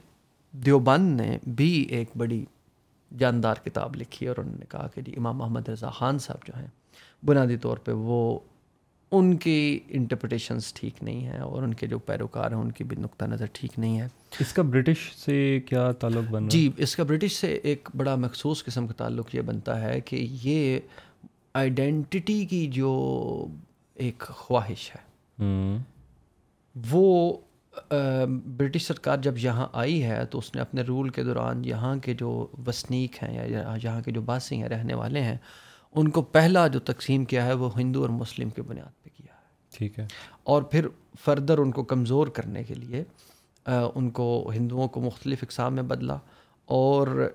[0.52, 2.46] دیوبند نے بھی ایک بڑی
[3.18, 6.60] جاندار کتاب لکھی اور انہوں نے کہا کہ جی امام محمد رضا خان صاحب جو
[6.60, 6.68] ہیں
[7.26, 8.40] بنیادی طور پہ وہ
[9.14, 12.98] ان کی انٹرپریٹیشنس ٹھیک نہیں ہیں اور ان کے جو پیروکار ہیں ان کی بھی
[12.98, 14.08] نقطہ نظر ٹھیک نہیں ہے۔
[14.40, 18.64] اس کا برٹش سے کیا تعلق بن جی اس کا برٹش سے ایک بڑا مخصوص
[18.64, 20.80] قسم کا تعلق یہ بنتا ہے کہ یہ
[21.54, 22.92] آئیڈینٹی کی جو
[23.96, 25.78] ایک خواہش ہے۔
[26.76, 27.38] وہ
[28.58, 32.14] برٹش سرکار جب یہاں آئی ہے تو اس نے اپنے رول کے دوران یہاں کے
[32.14, 35.38] جو وسنیک ہیں یا یہاں کے جو باسی ہیں رہنے والے ہیں
[35.96, 39.34] ان کو پہلا جو تقسیم کیا ہے وہ ہندو اور مسلم کی بنیاد پہ کیا
[39.34, 39.40] ہے۔
[39.78, 40.08] ٹھیک ہے۔
[40.44, 40.88] اور پھر
[41.24, 43.04] فردر ان کو کمزور کرنے کے لیے
[43.66, 46.18] ان کو ہندوؤں کو مختلف اقسام میں بدلا
[46.66, 47.34] اور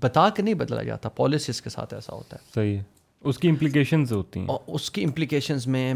[0.00, 2.82] بتا کے نہیں بدلا جاتا پالیسیز کے ساتھ ایسا ہوتا ہے۔ صحیح ہے۔
[3.20, 5.94] اس کی امپلیکیشنز ہوتی ہیں۔ اس کی امپلیکیشنز میں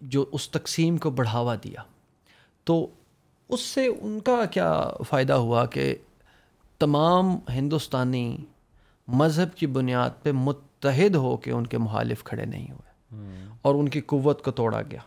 [0.00, 1.82] جو اس تقسیم کو بڑھاوا دیا۔
[2.64, 2.86] تو
[3.48, 5.94] اس سے ان کا کیا فائدہ ہوا کہ
[6.78, 8.36] تمام ہندوستانی
[9.06, 13.16] مذہب کی بنیاد پہ متحد ہو کے ان کے مخالف کھڑے نہیں ہوئے۔
[13.62, 15.00] اور ان کی قوت کو توڑا گیا۔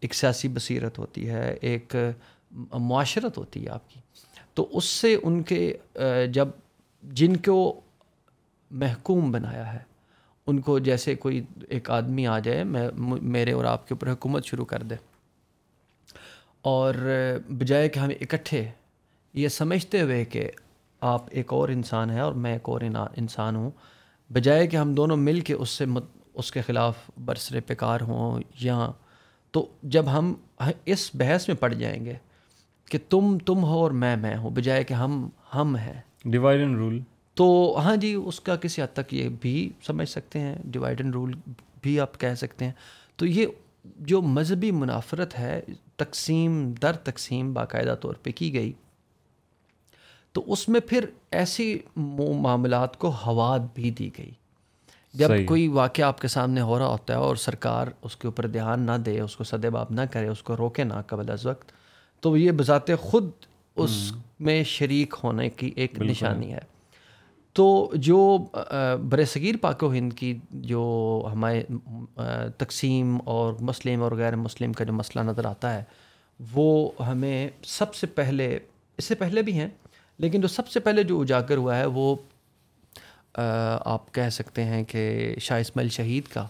[0.00, 1.96] ایک سیاسی بصیرت ہوتی ہے، ایک
[2.72, 4.00] معاشرت ہوتی ہے آپ کی۔
[4.54, 5.76] تو اس سے ان کے،
[6.32, 6.48] جب
[7.02, 7.80] جن کو
[8.70, 9.78] محکوم بنایا ہے،
[10.46, 12.88] ان کو جیسے کوئی ایک آدمی آ جائے، میں،
[13.22, 14.94] میرے اور آپ کے اوپر حکومت شروع کر دے۔
[16.60, 16.94] اور
[17.48, 18.68] بجائے کہ ہم اکٹھے،
[19.34, 20.50] یہ سمجھتے ہوئے کہ
[21.00, 22.80] آپ ایک اور انسان ہیں اور میں ایک اور
[23.16, 23.70] انسان ہوں۔
[24.32, 25.84] بجائے کہ ہم دونوں مل کے اس سے
[26.34, 26.94] اس کے خلاف
[27.24, 28.90] برسر پکار ہوں یا
[29.50, 30.34] تو جب ہم
[30.84, 32.14] اس بحث میں پڑ جائیں گے
[32.84, 36.76] کہ تم تم ہو اور میں میں ہوں بجائے کہ ہم ہم ہیں۔ ڈیوائڈ اینڈ
[36.76, 37.00] رول
[37.34, 41.14] تو ہاں جی اس کا کسی حد تک یہ بھی سمجھ سکتے ہیں ڈیوائڈ اینڈ
[41.14, 41.34] رول
[41.82, 42.72] بھی آپ کہہ سکتے ہیں۔
[43.16, 43.46] تو یہ
[43.84, 45.60] جو مذہبی منافرت ہے
[45.96, 48.72] تقسیم در تقسیم باقاعدہ طور پہ کی گئی۔
[50.36, 54.30] تو اس میں پھر ایسی معاملات کو ہوا بھی دی گئی۔
[55.14, 58.46] جب کوئی واقعہ آپ کے سامنے ہو رہا ہوتا ہے اور سرکار اس کے اوپر
[58.46, 61.72] دھیان نہ دے اس کو باب نہ کرے اس کو روکے نہ قبل از وقت
[62.20, 63.30] تو یہ بذات خود
[63.76, 66.58] اس میں شریک ہونے کی ایک نشانی ہے۔
[67.52, 68.38] تو جو
[69.02, 71.62] بر صغیر پاک و ہند کی جو ہمارے
[72.56, 75.84] تقسیم اور مسلم اور غیر مسلم کا جو مسئلہ نظر آتا ہے
[76.54, 78.58] وہ ہمیں سب سے پہلے
[78.98, 79.68] اس سے پہلے بھی ہیں
[80.18, 82.16] لیکن جو سب سے پہلے جو اجاگر ہوا ہے وہ
[83.84, 86.46] آپ کہہ سکتے ہیں کہ شاہ اسماعیل شہید کا،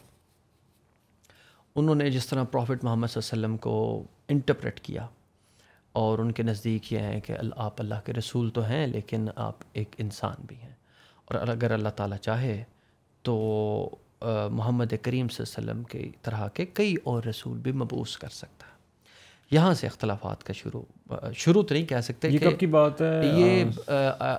[1.75, 5.07] انہوں نے جس طرح پروفٹ محمد صلی اللہ علیہ وسلم کو انٹرپریٹ کیا
[5.93, 9.55] اور ان کے نزدیک یہ ہیں کہ آپ اللہ کے رسول تو ہیں لیکن آپ
[9.73, 10.75] ایک انسان بھی ہیں۔
[11.25, 12.65] اور اگر اللہ تعالیٰ چاہے
[13.23, 13.91] تو
[14.51, 18.29] محمد کریم صلی اللہ علیہ وسلم کی طرح کے کئی اور رسول بھی مبوس کر
[18.29, 18.73] سکتا ہے۔
[19.51, 20.83] یہاں سے اختلافات کا شروع
[21.35, 23.65] شروع تو نہیں کہہ سکتے یہ کب کی بات ہے؟ یہ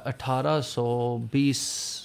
[0.05, 1.57] اٹھارہ سو بیس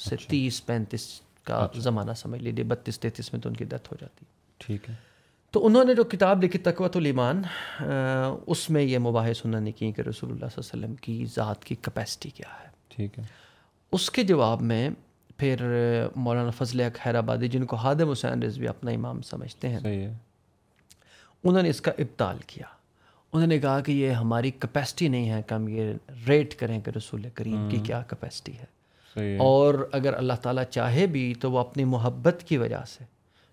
[0.09, 3.65] سے اچھا۔ تیس پینتیس کا اچھا۔ زمانہ سمجھ لیجیے بتیس تینتیس میں تو ان کی
[3.65, 4.25] ڈیتھ ہو جاتی۔
[4.59, 4.95] ٹھیک ہے۔
[5.51, 7.43] تو انہوں نے جو کتاب لکھی تقوت الایمان
[8.47, 11.25] اس میں یہ مباحث انہوں نے کی کہ رسول اللہ صلی اللہ علیہ وسلم کی
[11.35, 13.25] ذات کی کیپیسٹی کیا ہے۔ ٹھیک ہے۔
[13.93, 14.91] اس کے جواب میں
[15.37, 15.57] پھر
[16.17, 20.15] مولانا فضل خیر آبادی جن کو حادم حسین رضوی اپنا امام سمجھتے ہیں
[21.45, 22.67] انہوں نے اس کا ابتال کیا۔
[23.33, 25.93] انہوں نے کہا کہ یہ ہماری کیپیسٹی نہیں ہے کہ ہم یہ
[26.28, 28.64] ریٹ کریں کہ رسول کریم کی کیا کیپیسٹی ہے۔
[29.39, 33.05] اور اگر اللہ تعالیٰ چاہے بھی تو وہ اپنی محبت کی وجہ سے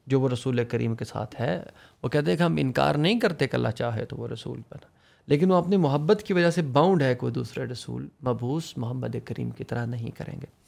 [0.07, 1.63] جو وہ رسول کریم کے ساتھ ہے
[2.03, 4.87] وہ کہتے ہیں کہ ہم انکار نہیں کرتے کہ اللہ چاہے تو وہ رسول بنا۔
[5.27, 9.49] لیکن وہ اپنی محبت کی وجہ سے باؤنڈ ہے کوئی دوسرے رسول مبوس محمد کریم
[9.49, 10.59] کی طرح نہیں کریں گے۔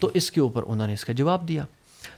[0.00, 1.64] تو اس کے اوپر انہوں نے اس کا جواب دیا۔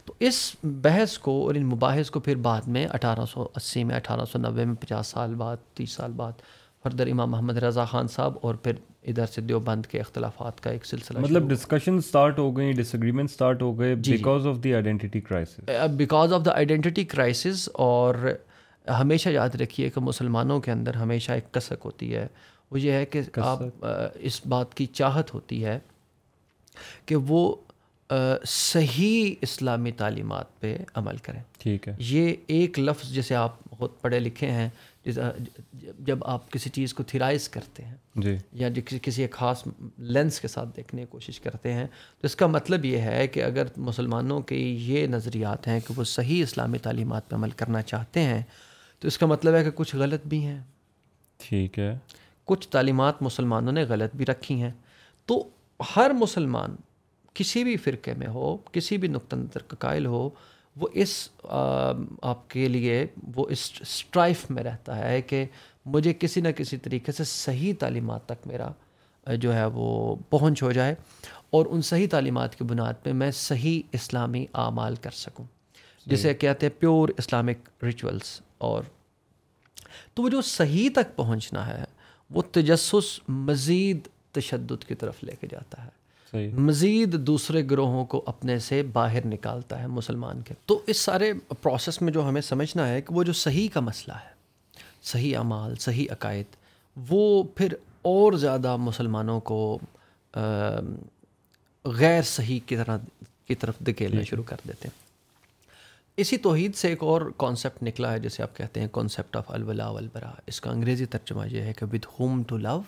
[0.04, 3.96] تو اس بحث کو اور ان مباحث کو پھر بعد میں اٹھارہ سو اسی میں
[3.96, 6.32] اٹھارہ سو نوے میں پچاس سال بعد تیس سال بعد
[6.82, 8.72] فردر امام محمد رضا خان صاحب اور پھر
[9.02, 13.30] ادھر سے دیوبند کے اختلافات کا ایک سلسلہ مطلب ڈسکشن سٹارٹ ہو گئی ڈس اگریمنٹ
[13.30, 15.60] سٹارٹ ہو گئے because of the identity crisis
[15.96, 18.14] because of the identity crisis اور
[18.88, 22.26] ہمیشہ یاد رکھیے کہ مسلمانوں کے اندر ہمیشہ ایک کسک ہوتی ہے۔
[22.70, 23.58] وہ یہ ہے کہ آپ
[24.14, 25.78] اس بات کی چاہت ہوتی ہے
[27.06, 27.54] کہ وہ
[28.46, 34.18] صحیح اسلامی تعلیمات پہ عمل کریں۔ ٹھیک ہے۔ یہ ایک لفظ جیسے آپ بہت پڑھے
[34.18, 34.68] لکھے ہیں
[35.98, 38.68] جب آپ کسی چیز کو تھرائز کرتے ہیں جی۔ یا
[39.02, 39.62] کسی ایک خاص
[39.98, 43.42] لینس کے ساتھ دیکھنے کی کوشش کرتے ہیں تو اس کا مطلب یہ ہے کہ
[43.44, 48.20] اگر مسلمانوں کے یہ نظریات ہیں کہ وہ صحیح اسلامی تعلیمات پہ عمل کرنا چاہتے
[48.20, 48.42] ہیں
[49.00, 50.60] تو اس کا مطلب ہے کہ کچھ غلط بھی ہیں۔
[51.38, 51.98] ٹھیک ہے۔
[52.44, 54.70] کچھ تعلیمات مسلمانوں نے غلط بھی رکھی ہیں۔
[55.26, 55.48] تو
[55.96, 56.76] ہر مسلمان
[57.36, 60.30] کسی بھی فرقے میں ہو کسی بھی نقطہ نظر کا قائل ہو
[60.76, 61.28] وہ اس
[62.22, 65.44] آپ کے لیے وہ اس اسٹرائف میں رہتا ہے کہ
[65.86, 68.70] مجھے کسی نہ کسی طریقے سے صحیح تعلیمات تک میرا
[69.36, 70.94] جو ہے وہ پہنچ ہو جائے
[71.50, 75.44] اور ان صحیح تعلیمات کی بنیاد پہ میں صحیح اسلامی اعمال کر سکوں۔
[76.06, 78.82] جسے کہتے ہیں پیور اسلامک ریچولس اور
[80.14, 81.84] تو وہ جو صحیح تک پہنچنا ہے
[82.30, 86.05] وہ تجسس مزید تشدد کی طرف لے کے جاتا ہے۔
[86.58, 90.54] مزید دوسرے گروہوں کو اپنے سے باہر نکالتا ہے مسلمان کے.
[90.66, 91.32] تو اس سارے
[91.62, 94.36] پروسیس میں جو ہمیں سمجھنا ہے کہ وہ جو صحیح کا مسئلہ ہے
[95.02, 96.46] صحیح اعمال صحیح عقائد
[97.08, 99.78] وہ پھر اور زیادہ مسلمانوں کو
[101.84, 102.98] غیر صحیح کی طرح
[103.46, 105.06] کی طرف دکیلنا شروع کر دیتے ہیں۔
[106.16, 109.88] اسی توحید سے ایک اور کانسیپٹ نکلا ہے جسے آپ کہتے ہیں کانسیپٹ آف الولا
[109.88, 112.82] والبرا اس کا انگریزی ترجمہ یہ ہے کہ with whom to love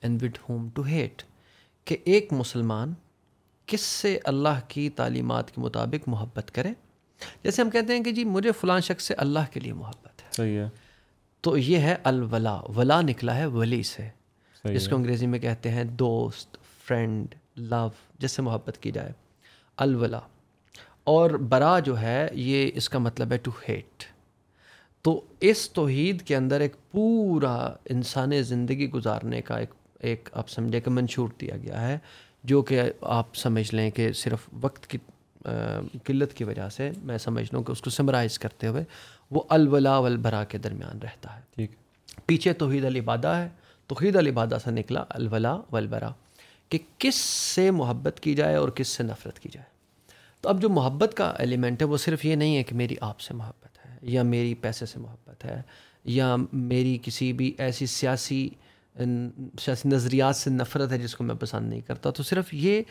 [0.00, 1.22] and with whom to hate
[1.88, 2.94] کہ ایک مسلمان
[3.66, 6.68] کس سے اللہ کی تعلیمات کے مطابق محبت کرے؟
[7.42, 10.28] جیسے ہم کہتے ہیں کہ جی مجھے فلاں شخص سے اللہ کے لیے محبت ہے۔
[10.32, 10.68] صحیح ہے۔
[11.40, 14.08] تو یہ ہے الولا ولا نکلا ہے ولی سے۔
[14.64, 19.12] جس کو انگریزی میں کہتے ہیں دوست فرینڈ لو جس سے محبت کی جائے۔
[19.76, 20.20] الولا۔
[21.04, 24.04] اور برا جو ہے یہ اس کا مطلب ہے ٹو ہیٹ
[25.02, 30.80] تو اس توحید کے اندر ایک پورا انسانی زندگی گزارنے کا ایک ایک آپ سمجھے
[30.80, 31.98] کہ منشور دیا گیا ہے
[32.44, 34.98] جو کہ آپ سمجھ لیں کہ صرف وقت کی
[36.04, 38.84] قلت کی وجہ سے میں سمجھ لوں کہ اس کو سمرائز کرتے ہوئے
[39.30, 41.70] وہ الولا والبرا کے درمیان رہتا ہے۔ ٹھیک۔
[42.26, 43.48] پیچھے توحید العبادہ ہے۔
[43.86, 46.10] توحید العبادہ سے نکلا الولا والبرا
[46.68, 47.14] کہ کس
[47.54, 49.66] سے محبت کی جائے اور کس سے نفرت کی جائے۔
[50.40, 53.20] تو اب جو محبت کا ایلیمنٹ ہے وہ صرف یہ نہیں ہے کہ میری آپ
[53.20, 55.62] سے محبت ہے یا میری پیسے سے محبت ہے
[56.04, 58.48] یا میری کسی بھی ایسی سیاسی
[59.60, 62.82] سیاسی نظریات سے نفرت ہے جس کو میں پسند نہیں کرتا تو صرف یہ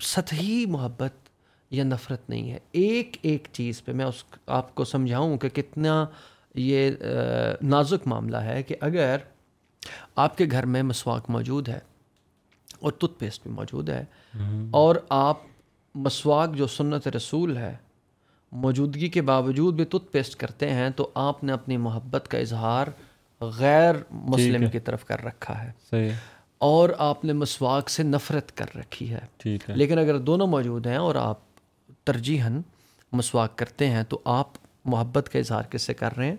[0.00, 1.12] سطحی محبت
[1.70, 6.06] یا نفرت نہیں ہے۔ ایک ایک چیز پہ میں اس آپ کو سمجھاؤں کہ کتنا
[6.54, 6.90] یہ
[7.62, 9.16] نازک معاملہ ہے کہ اگر
[10.16, 11.78] آپ کے گھر میں مسواک موجود ہے
[12.80, 14.04] اور ٹوتھ پیسٹ بھی موجود ہے
[14.70, 15.38] اور آپ
[15.94, 17.76] مسواک جو سنت رسول ہے
[18.52, 22.86] موجودگی کے باوجود بھی ٹوتھ پیسٹ کرتے ہیں تو آپ نے اپنی محبت کا اظہار
[23.40, 26.10] غیر مسلم کی طرف کر رکھا ہے۔ صحیح۔
[26.58, 30.86] اور آپ نے مسواک سے نفرت کر رکھی ہے۔ ٹھیک ہے۔ لیکن اگر دونوں موجود
[30.86, 31.38] ہیں اور آپ
[32.04, 32.60] ترجیحاً
[33.12, 34.48] مسواک کرتے ہیں تو آپ
[34.84, 36.36] محبت کا اظہار کس سے کر رہے ہیں؟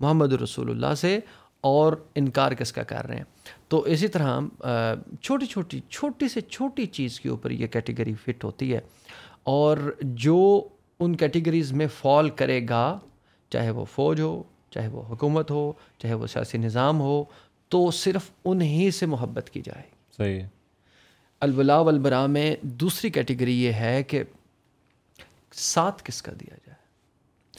[0.00, 1.18] محمد رسول اللہ سے
[1.60, 3.24] اور انکار کس کا کر رہے ہیں؟
[3.68, 4.40] تو اسی طرح
[5.22, 8.80] چھوٹی چھوٹی چھوٹی سے چھوٹی چیز کے اوپر یہ کیٹیگری فٹ ہوتی ہے۔
[9.42, 10.68] اور جو
[11.00, 12.98] ان کیٹیگریز میں فال کرے گا
[13.50, 17.24] چاہے وہ فوج ہو چاہے وہ حکومت ہو چاہے وہ سیاسی نظام ہو
[17.68, 19.82] تو صرف انہی سے محبت کی جائے
[20.16, 20.42] صحیح
[21.40, 24.22] الولا والبرا میں دوسری کیٹیگری یہ ہے کہ
[25.52, 26.74] ساتھ کس کا دیا جائے؟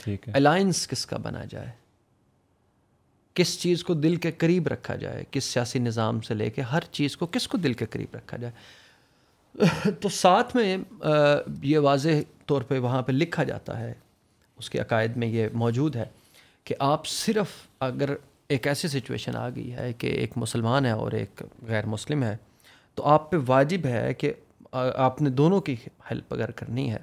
[0.04, 1.72] ٹھیک ہے۔ الائنس کس کا بنا جائے؟
[3.34, 6.80] کس چیز کو دل کے قریب رکھا جائے؟ کس سیاسی نظام سے لے کے ہر
[6.92, 8.54] چیز کو کس کو دل کے قریب رکھا جائے؟
[10.02, 10.78] تو ساتھ میں
[11.64, 12.10] یہ واضح
[12.46, 13.94] طور پہ وہاں پہ لکھا جاتا ہے
[14.58, 16.06] اس کے عقائد میں یہ موجود ہے۔
[16.70, 17.48] کہ آپ صرف
[17.80, 18.10] اگر
[18.50, 22.38] ایک ایسی سچویشن آ گئی ہے کہ ایک مسلمان ہے اور ایک غیر مسلم ہے
[22.96, 24.34] تو آپ پہ واجب ہے کہ
[24.96, 25.76] آپ نے دونوں کی
[26.12, 26.98] ہیلپ اگر کرنی ہے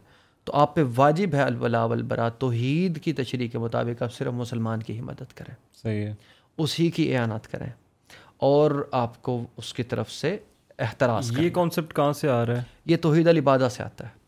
[0.45, 4.83] تو آپ پہ واجب ہے الولا والبرا توحید کی تشریح کے مطابق آپ صرف مسلمان
[4.83, 6.15] کی ہی مدد کریں۔ صحیح ہے۔
[6.59, 7.71] اسی کی اعانت کریں۔
[8.37, 10.39] اور آپ کو اس کی طرف سے
[10.79, 14.27] احتراز یہ کانسیپٹ کہاں سے آ رہا ہے؟ یہ توحید العبادہ سے آتا ہے۔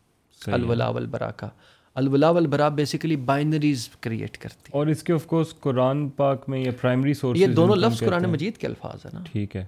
[0.51, 1.49] الولا والبرا کا۔
[1.95, 6.71] الولا والبرا بیسیکلی بائنریز کریٹ کرتی اور اس کے آف کورس قرآن پاک میں یہ
[6.81, 9.65] پرائمری سورس یہ دونوں لفظ قرآن مجید کے الفاظ ہیں نا۔ ٹھیک ہے۔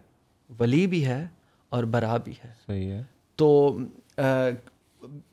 [0.59, 1.27] ولی بھی ہے
[1.69, 3.03] اور برا بھی ہے۔ صحیح ہے۔
[3.35, 3.77] تو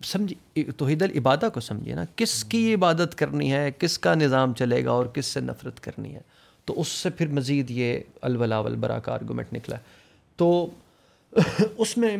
[0.04, 4.84] سمجھ توحید العبادہ کو سمجھیے نا۔ کس کی عبادت کرنی ہے کس کا نظام چلے
[4.84, 6.20] گا اور کس سے نفرت کرنی ہے۔
[6.64, 9.76] تو اس سے پھر مزید یہ الولا والبرا کا آرگومنٹ نکلا۔
[10.36, 10.66] تو
[11.78, 12.16] اس میں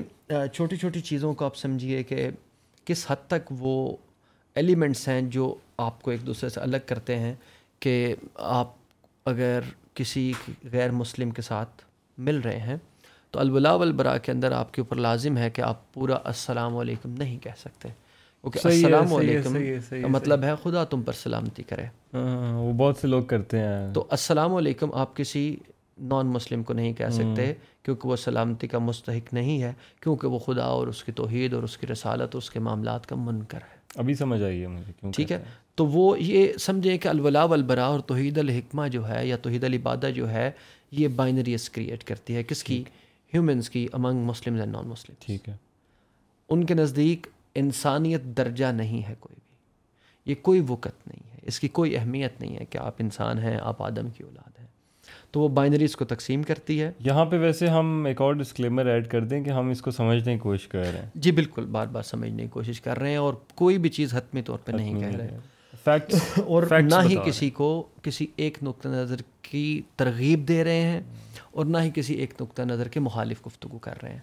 [0.53, 2.29] چھوٹی چھوٹی چیزوں کو آپ سمجھیے کہ
[2.85, 3.97] کس حد تک وہ
[4.59, 7.35] ایلیمنٹس ہیں جو آپ کو ایک دوسرے سے الگ کرتے ہیں
[7.81, 8.73] کہ آپ
[9.25, 9.61] اگر
[9.95, 10.33] کسی
[10.73, 11.83] غیر مسلم کے ساتھ
[12.19, 12.77] مل رہے ہیں
[13.31, 17.11] تو الولا والبرا کے اندر آپ کے اوپر لازم ہے کہ آپ پورا السلام علیکم
[17.11, 17.89] نہیں کہہ سکتے۔
[18.41, 19.53] کیونکہ السلام علیکم
[20.03, 21.85] کا مطلب ہے خدا تم پر سلامتی کرے۔
[22.15, 25.57] ہاں، وہ بہت سے لوگ کرتے ہیں۔ تو السلام علیکم آپ کسی
[26.01, 30.39] نان مسلم کو نہیں کہہ سکتے کیونکہ وہ سلامتی کا مستحق نہیں ہے کیونکہ وہ
[30.39, 33.59] خدا اور اس کی توحید اور اس کی رسالت اور اس کے معاملات کا منکر
[33.59, 35.43] ہے۔ ابھی سمجھ آئی ہے مجھے ٹھیک ہے؟
[35.75, 40.11] تو وہ یہ سمجھیں کہ الولا والبرا اور توحید الحکمہ جو ہے یا توحید العبادہ
[40.15, 40.51] جو ہے
[40.91, 42.85] یہ بائنریز کریٹ کرتی ہے۔ کس کی؟
[43.35, 45.57] ہیومنس کی امنگ مسلم اینڈ نان مسلم ٹھیک ہے۔
[46.49, 49.57] ان کے نزدیک انسانیت درجہ نہیں ہے کوئی بھی۔
[50.31, 53.59] یہ کوئی وقت نہیں ہے۔ اس کی کوئی اہمیت نہیں ہے کہ آپ انسان ہیں
[53.63, 54.58] آپ آدم کی اولاد ہیں۔
[55.31, 59.09] تو وہ بائنریز کو تقسیم کرتی ہے۔ یہاں پہ ویسے ہم ایک اور ڈسکلیمر ایڈ
[59.09, 61.87] کر دیں کہ ہم اس کو سمجھنے کی کوشش کر رہے ہیں۔ جی بالکل بار
[61.87, 65.01] بار سمجھنے کی کوشش کر رہے ہیں اور کوئی بھی چیز حتمی طور پہ نہیں
[65.01, 65.39] کہہ رہے۔
[65.85, 71.01] فیکٹس اور نہ ہی کسی کو کسی ایک نقطہ نظر کی ترغیب دے رہے ہیں
[71.51, 74.21] اور نہ ہی کسی ایک نقطہ نظر کے مخالف گفتگو کر رہے ہیں۔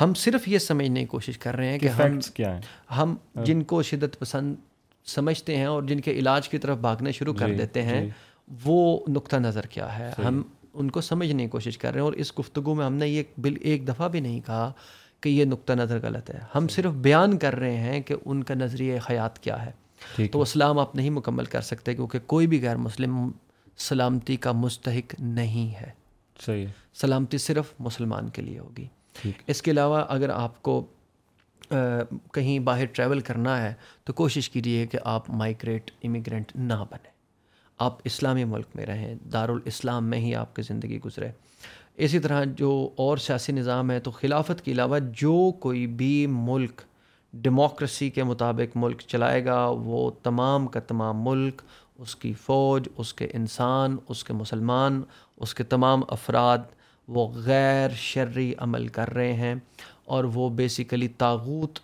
[0.00, 2.60] ہم صرف یہ سمجھنے کی کوشش کر رہے ہیں کہ ہم کیا ہیں۔
[2.96, 4.54] ہم جن کو شدت پسند
[5.04, 8.10] سمجھتے ہیں اور جن کے علاج کی طرف بھاگنا شروع کر دیتے ہیں
[8.64, 10.42] وہ نقطہ نظر کیا ہے؟ ہم
[10.74, 13.22] ان کو سمجھنے کی کوشش کر رہے ہیں اور اس گفتگو میں ہم نے یہ
[13.38, 14.72] بل ایک دفعہ بھی نہیں کہا
[15.20, 18.54] کہ یہ نقطہ نظر غلط ہے۔ ہم صرف بیان کر رہے ہیں کہ ان کا
[18.54, 19.70] نظریہ حیات کیا ہے۔
[20.28, 23.30] تو اسلام آپ نہیں مکمل کر سکتے کیونکہ کوئی بھی غیر مسلم
[23.76, 25.90] سلامتی کا مستحق نہیں ہے۔
[26.40, 28.86] صحیح سلامتی صرف مسلمان کے لیے ہوگی۔
[29.46, 30.86] اس کے علاوہ اگر آپ کو
[32.32, 33.74] کہیں باہر ٹریول کرنا ہے
[34.04, 37.11] تو کوشش کیجیے کہ آپ مائگریٹ امیگرینٹ نہ بنیں۔
[37.82, 41.30] آپ اسلامی ملک میں رہیں، دارالاسلام میں ہی آپ کی زندگی گزرے۔
[41.96, 46.80] اسی طرح جو اور سیاسی نظام ہے، تو خلافت کے علاوہ جو کوئی بھی ملک
[47.32, 51.62] ڈیموکریسی کے مطابق ملک چلائے گا، وہ تمام کا تمام ملک،
[51.98, 55.02] اس کی فوج، اس کے انسان، اس کے مسلمان،
[55.36, 56.58] اس کے تمام افراد،
[57.08, 59.54] وہ غیر شرعی عمل کر رہے ہیں۔
[60.04, 61.78] اور وہ بیسیکلی تاغوت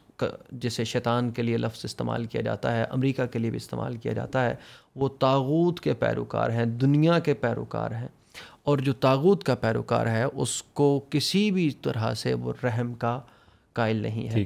[0.53, 4.13] جسے شیطان کے لیے لفظ استعمال کیا جاتا ہے، امریکہ کے لیے بھی استعمال کیا
[4.13, 4.55] جاتا ہے۔
[4.99, 8.09] وہ تاغوت کے پیروکار ہیں دنیا کے پیروکار ہیں۔
[8.63, 13.21] اور جو تاغوت کا پیروکار ہے اس کو کسی بھی طرح سے وہ رحم کا
[13.73, 14.45] قائل نہیں ہے۔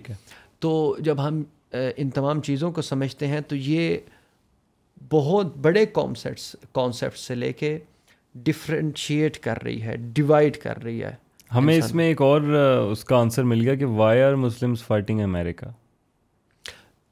[0.58, 1.42] تو جب ہم
[1.96, 3.96] ان تمام چیزوں کو سمجھتے ہیں تو یہ
[5.10, 7.78] بہت بڑے کانسیپٹس کانسیپٹ سے لے کے
[8.34, 11.14] ڈفرینشیٹ کر رہی ہے ڈیوائڈ کر رہی ہے۔
[11.54, 12.40] ہمیں اس میں ایک اور
[12.92, 15.70] اس کا آنسر مل گیا کہ why are Muslim fighting America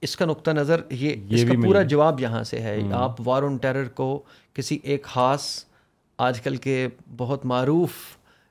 [0.03, 3.57] اس کا نقطہ نظر یہ اس کا پورا جواب یہاں سے ہے۔ آپ وار آن
[3.57, 4.23] ٹیرر کو
[4.55, 5.65] کسی ایک خاص
[6.19, 7.91] آج کل کے بہت معروف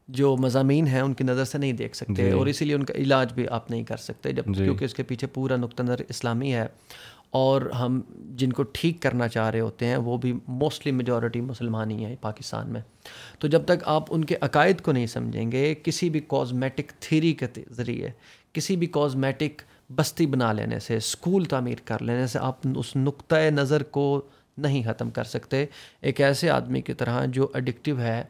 [0.08, 2.84] جو مضامین ہیں ان کی نظر سے نہیں دیکھ سکتے جی۔ اور اسی لیے ان
[2.84, 5.84] کا علاج بھی آپ نہیں کر سکتے جب جی۔ کیونکہ اس کے پیچھے پورا نقطہ
[5.84, 6.68] نظر اسلامی ہے۔
[7.30, 8.02] اور ہم
[8.36, 12.16] جن کو ٹھیک کرنا چاہ رہے ہوتے ہیں وہ بھی موسٹلی میجورٹی مسلمان ہی ہیں
[12.22, 12.82] پاکستان میں۔
[13.40, 17.34] تو جب تک آپ ان کے عقائد کو نہیں سمجھیں گے کسی بھی کازمیٹک تھیری
[17.34, 18.10] کے ذریعے
[18.54, 19.62] کسی بھی کازمیٹک
[19.96, 24.22] بستی بنا لینے سے اسکول تعمیر کر لینے سے آپ اس نقطۂ نظر کو
[24.58, 25.66] نہیں ختم کر سکتے۔
[26.02, 28.24] ایک ایسے آدمی کی طرح جو اڈکٹیو ہے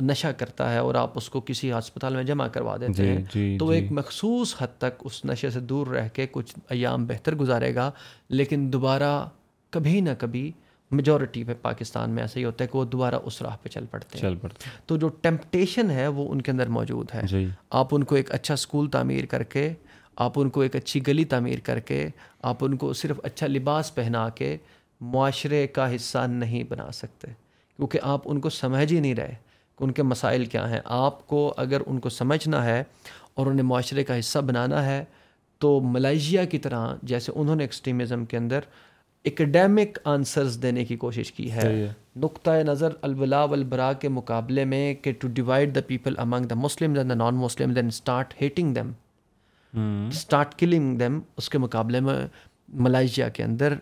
[0.00, 3.24] نشہ کرتا ہے اور آپ اس کو کسی ہسپتال میں جمع کروا دیتے جی، ہیں
[3.34, 3.78] جی، تو جی.
[3.78, 7.90] ایک مخصوص حد تک اس نشے سے دور رہ کے کچھ ایام بہتر گزارے گا۔
[8.28, 9.26] لیکن دوبارہ
[9.70, 10.52] کبھی نہ کبھی
[10.90, 13.84] میجورٹی پہ پاکستان میں ایسا ہی ہوتا ہے کہ وہ دوبارہ اس راہ پہ چل
[13.90, 17.94] پڑتے ہیں۔ چل پڑتے تو جو ٹیمپٹیشن ہے وہ ان کے اندر موجود ہے۔ آپ
[17.94, 19.72] ان کو ایک اچھا اسکول تعمیر کر کے
[20.16, 22.08] آپ ان کو ایک اچھی گلی تعمیر کر کے
[22.42, 24.56] آپ ان کو صرف اچھا لباس پہنا کے
[25.00, 27.26] معاشرے کا حصہ نہیں بنا سکتے۔
[27.76, 29.34] کیونکہ آپ ان کو سمجھ ہی نہیں رہے
[29.78, 32.84] کہ ان کے مسائل کیا ہیں۔ آپ کو اگر ان کو سمجھنا ہے
[33.34, 35.04] اور انہیں معاشرے کا حصہ بنانا ہے
[35.58, 38.60] تو ملائیشیا کی طرح جیسے انہوں نے ایکسٹریمزم کے اندر
[39.24, 45.12] اکیڈیمک آنسرز دینے کی کوشش کی ہے۔ نقطۂ نظر البلا والبرا کے مقابلے میں کہ
[45.12, 48.92] to divide the people among the Muslim and the non Muslim then start hating them
[50.08, 52.26] start killing them اس کے مقابلے میں
[52.68, 53.74] ملائیشیا کے اندر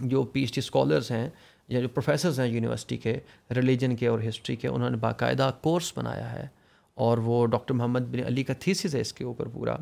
[0.00, 1.30] جو پی ایچ ڈی اسکالرس ہیں
[1.68, 3.18] یا جو پروفیسرز ہیں یونیورسٹی کے
[3.56, 6.46] ریلیجن کے اور ہسٹری کے انہوں نے باقاعدہ کورس بنایا ہے
[6.94, 9.76] اور وہ ڈاکٹر محمد بن علی کا تھیسس ہے اس کے اوپر پورا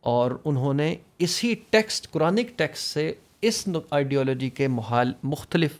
[0.00, 5.70] اور انہوں نے اسی ٹیکسٹ قرآنک ٹیکسٹ سے اس آئیڈیالوجی کے محال مختلف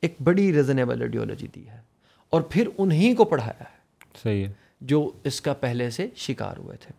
[0.00, 1.80] ایک بڑی ریزنیبل آئیڈیالوجی دی ہے
[2.30, 3.78] اور پھر انہیں کو پڑھایا ہے
[4.22, 6.92] صحیح ہے۔ جو اس کا پہلے سے شکار ہوئے تھے۔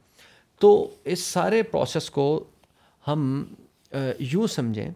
[0.62, 2.43] تو اس سارے پروسیس کو
[3.07, 3.43] ہم
[4.20, 4.89] یوں سمجھیں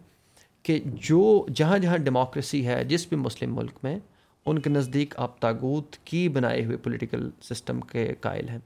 [0.62, 3.98] کہ جو جہاں جہاں ڈیموکریسی ہے جس بھی مسلم ملک میں
[4.46, 8.58] ان کے نزدیک آپ تاغوت کی بنائے ہوئے پولیٹیکل سسٹم کے قائل ہیں۔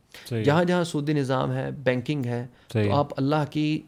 [0.45, 3.81] جہاں جہاں سودی نظام ہے بینکنگ ہے تو آپ اللہ کی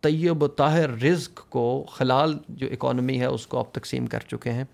[0.00, 4.52] طیب و طاہر رزق کو خلال جو اکانومی ہے اس کو آپ تقسیم کر چکے
[4.52, 4.64] ہیں۔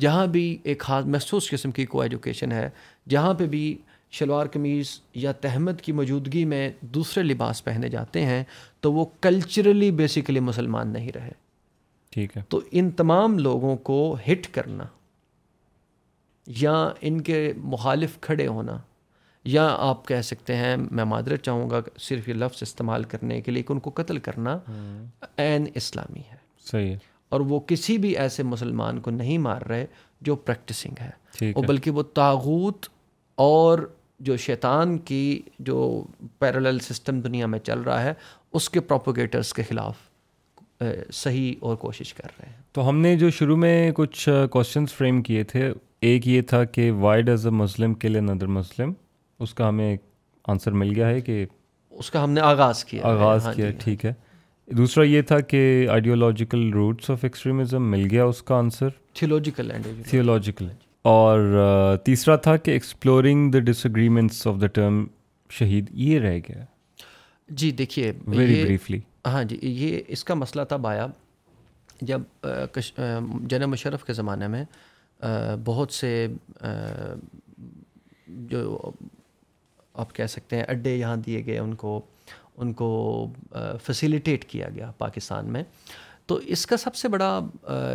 [0.00, 2.70] جہاں بھی ایک خاص محسوس قسم کی کو ایجوکیشن ہے
[3.08, 3.78] جہاں پہ بھی
[4.10, 8.44] شلوار قمیض یا تہمت کی موجودگی میں دوسرے لباس پہنے جاتے ہیں
[8.80, 11.32] تو وہ کلچرلی بیسیکلی مسلمان نہیں رہے۔
[12.10, 14.84] ٹھیک ہے۔ تو ان تمام لوگوں کو ہٹ کرنا
[16.46, 18.78] یا ان کے مخالف کھڑے ہونا
[19.44, 23.50] یا آپ کہہ سکتے ہیں میں معذرت چاہوں گا صرف یہ لفظ استعمال کرنے کے
[23.52, 24.58] لیے کہ ان کو قتل کرنا
[25.36, 26.98] عین اسلامی ہے۔ صحیح ہے۔
[27.28, 29.86] اور وہ کسی بھی ایسے مسلمان کو نہیں مار رہے
[30.20, 31.10] جو پریکٹسنگ ہے۔
[31.52, 32.86] اور بلکہ وہ تاغوت
[33.38, 33.78] اور
[34.20, 35.22] جو شیطان کی
[35.58, 36.02] جو
[36.38, 38.12] پیرالل سسٹم دنیا میں چل رہا ہے
[38.52, 39.94] اس کے پروپوگیٹرس کے خلاف
[41.12, 45.22] صحیح اور کوشش کر رہے ہیں۔ تو ہم نے جو شروع میں کچھ کوشچنس فریم
[45.22, 48.92] کیے تھے ایک یہ تھا کہ وائی ڈز اے مسلم کل ندر مسلم
[49.40, 49.96] اس کا ہمیں
[50.44, 51.44] آنسر مل گیا ہے کہ
[51.90, 54.12] اس کا ہم نے آغاز کیا آغاز ہاں کیا جی، ٹھیک ہے۔
[54.68, 55.60] دوسرا یہ تھا کہ
[55.90, 59.70] آئیڈیولوجیکل روٹس آف ایکسٹریمزم مل گیا اس کا آنسر تھیولوجیکل
[60.10, 60.68] تھیولوجیکل
[61.08, 65.04] اور تیسرا تھا کہ exploring the disagreements of the term
[65.50, 66.64] shaheed یہ رہ گیا۔
[67.48, 71.06] جی دیکھیے ویری بریفلی ہاں جی یہ اس کا مسئلہ تھا بایا۔
[72.00, 72.20] جب
[73.48, 74.64] جناب مشرف کے زمانے میں
[75.64, 76.26] بہت سے
[78.50, 78.90] جو
[79.94, 82.00] آپ کہہ سکتے ہیں اڈے یہاں دیے گئے ان کو
[82.56, 82.88] ان کو
[83.84, 85.62] فیسیلیٹیٹ کیا گیا پاکستان میں۔
[86.28, 87.38] تو اس کا سب سے بڑا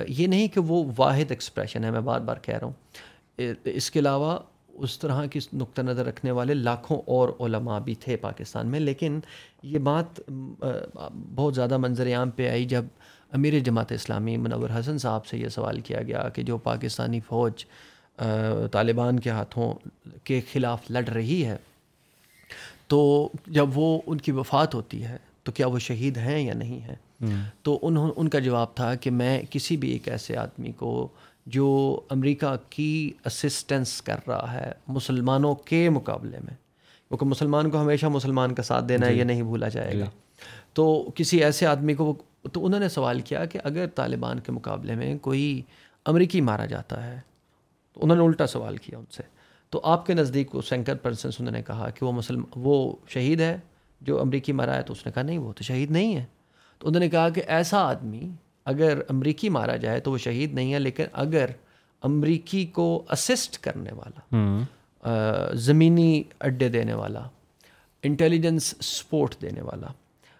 [0.08, 4.00] یہ نہیں کہ وہ واحد ایکسپریشن ہے، میں بار بار کہہ رہا ہوں۔ اس کے
[4.00, 4.38] علاوہ
[4.84, 9.20] اس طرح کی نقطہ نظر رکھنے والے لاکھوں اور علماء بھی تھے پاکستان میں، لیکن
[9.64, 12.86] یہ بات بہت زیادہ منظر عام پہ آئی جب
[13.32, 17.66] امیر جماعت اسلامی منور حسن صاحب سے یہ سوال کیا گیا کہ جو پاکستانی فوج
[18.72, 19.74] طالبان کے ہاتھوں
[20.24, 21.58] کے خلاف لڑ رہی ہے،
[22.88, 26.80] تو جب وہ ان کی وفات ہوتی ہے تو کیا وہ شہید ہیں یا نہیں
[26.80, 26.96] ہیں؟
[27.64, 31.08] تو انہوں ان کا جواب تھا کہ میں کسی بھی ایک ایسے آدمی کو
[31.48, 31.70] جو
[32.10, 36.56] امریکہ کی اسسٹنس کر رہا ہے مسلمانوں کے مقابلے میں
[37.12, 40.06] کیونکہ مسلمان کو ہمیشہ مسلمان کا ساتھ دینا ہے جی۔ یہ نہیں بھولا جائے گا
[40.06, 42.14] جی۔ تو کسی ایسے آدمی کو
[42.52, 45.62] تو انہوں نے سوال کیا کہ اگر طالبان کے مقابلے میں کوئی
[46.06, 47.20] امریکی مارا جاتا ہے
[47.94, 49.24] تو انہوں نے الٹا سوال کیا ان سے
[49.74, 53.42] تو آپ کے نزدیک وہ سینکر پرسنس انہوں نے کہا کہ وہ مسلم وہ شہید
[53.42, 53.58] ہے
[54.02, 56.26] جو امریکی مارا ہے تو اس نے کہا نہیں وہ تو شہید نہیں ہے
[56.82, 58.30] تو انہوں نے کہا کہ ایسا آدمی
[58.66, 61.50] اگر امریکی مارا جائے تو وہ شہید نہیں ہے لیکن اگر
[62.04, 64.64] امریکی کو اسسٹ کرنے والا
[65.54, 67.28] زمینی اڈے دینے والا
[68.04, 69.88] انٹیلیجنس سپورٹ دینے والا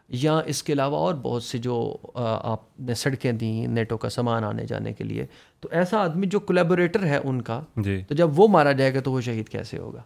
[0.10, 1.76] یا اس کے علاوہ اور بہت سی جو
[2.16, 5.26] آپ نے سڑکیں دیں نیٹو کا سامان آنے جانے کے لیے
[5.60, 9.00] تو ایسا آدمی جو کولیبوریٹر ہے ان کا جی۔ تو جب وہ مارا جائے گا
[9.00, 10.02] تو وہ شہید کیسے ہوگا؟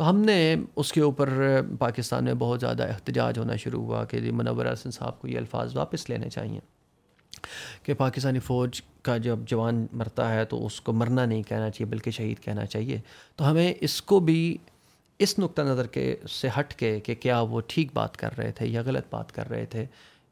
[0.00, 1.30] تو ہم نے اس کے اوپر
[1.78, 5.38] پاکستان میں بہت زیادہ احتجاج ہونا شروع ہوا کہ جی منور حسن صاحب کو یہ
[5.38, 6.60] الفاظ واپس لینے چاہیے
[7.82, 11.90] کہ پاکستانی فوج کا جب جوان مرتا ہے تو اس کو مرنا نہیں کہنا چاہیے
[11.90, 12.98] بلکہ شہید کہنا چاہیے
[13.36, 14.56] تو ہمیں اس کو بھی
[15.20, 18.66] اس نقطہ نظر کے سے ہٹ کے کہ کیا وہ ٹھیک بات کر رہے تھے
[18.66, 19.84] یا غلط بات کر رہے تھے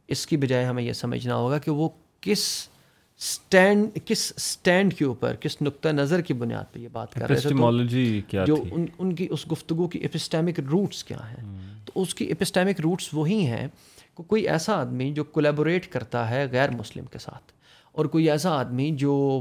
[0.08, 1.88] اس کی بجائے ہمیں یہ سمجھنا ہوگا کہ وہ
[2.20, 2.48] کس
[3.18, 7.40] اسٹینڈ کس اسٹینڈ کے اوپر کس نقطہ نظر کی بنیاد پہ یہ بات کر رہے
[7.40, 7.54] تھے؟
[8.44, 11.44] جو ان ان کی اس گفتگو کی اپسٹیمک روٹس کیا ہیں؟
[11.84, 13.68] تو اس کی اپسٹیمک روٹس وہی ہیں
[14.16, 17.52] کہ کوئی ایسا آدمی جو کولیبوریٹ کرتا ہے غیر مسلم کے ساتھ
[17.92, 19.40] اور کوئی ایسا آدمی جو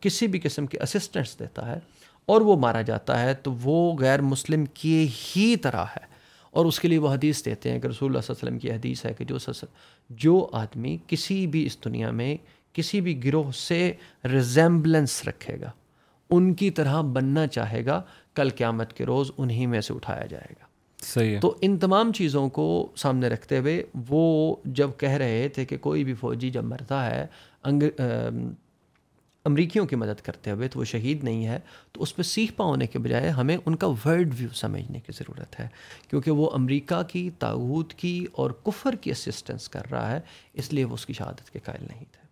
[0.00, 1.78] کسی بھی قسم کے اسسٹنٹس دیتا ہے
[2.26, 6.13] اور وہ مارا جاتا ہے تو وہ غیر مسلم کی ہی طرح ہے۔
[6.54, 8.70] اور اس کے لیے وہ حدیث دیتے ہیں کہ رسول اللہ صلی اللہ علیہ وسلم
[8.70, 9.36] کی حدیث ہے کہ جو
[10.10, 12.36] جو آدمی کسی بھی اس دنیا میں
[12.72, 13.92] کسی بھی گروہ سے
[14.24, 15.70] ریزیمبلنس رکھے گا
[16.30, 18.02] ان کی طرح بننا چاہے گا
[18.34, 20.64] کل قیامت کے روز انہی میں سے اٹھایا جائے گا۔
[21.02, 25.64] صحیح ہے۔ تو ان تمام چیزوں کو سامنے رکھتے ہوئے وہ جب کہہ رہے تھے
[25.64, 27.26] کہ کوئی بھی فوجی جب مرتا ہے
[29.44, 31.58] امریکیوں کی مدد کرتے ہوئے تو وہ شہید نہیں ہے
[31.92, 35.12] تو اس پہ سیکھ پا ہونے کے بجائے ہمیں ان کا ورلڈ ویو سمجھنے کی
[35.18, 35.68] ضرورت ہے۔
[36.10, 40.20] کیونکہ وہ امریکہ کی تعوت کی اور کفر کی اسسٹنس کر رہا ہے
[40.54, 42.22] اس لیے وہ اس کی شہادت کے قائل نہیں تھے۔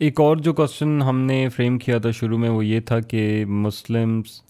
[0.00, 3.44] ایک اور جو کوشچن ہم نے فریم کیا تھا شروع میں وہ یہ تھا کہ
[3.44, 4.40] مسلمس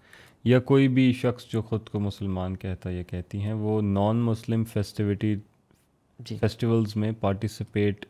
[0.45, 4.64] یا کوئی بھی شخص جو خود کو مسلمان کہتا یا کہتی ہیں وہ نان مسلم
[4.64, 5.37] فیسٹیوٹی
[6.18, 8.07] جی۔ فیسٹیولز میں پارٹیسپیٹ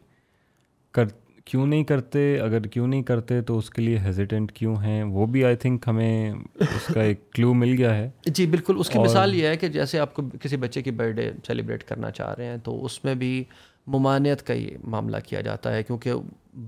[0.95, 1.05] کر
[1.51, 5.27] کیوں نہیں کرتے؟ اگر کیوں نہیں کرتے تو اس کے لیے ہیزیٹنٹ کیوں ہیں؟ وہ
[5.27, 8.99] بھی آئی تھنک ہمیں اس کا ایک کلو مل گیا ہے۔ جی بالکل۔ اس کی
[8.99, 12.35] مثال یہ ہے کہ جیسے آپ کو کسی بچے کی برتھ ڈے سیلیبریٹ کرنا چاہ
[12.35, 13.45] رہے ہیں تو اس میں بھی
[13.87, 16.13] ممانعت کا یہ معاملہ کیا جاتا ہے کیونکہ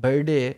[0.00, 0.52] برتھ ڈے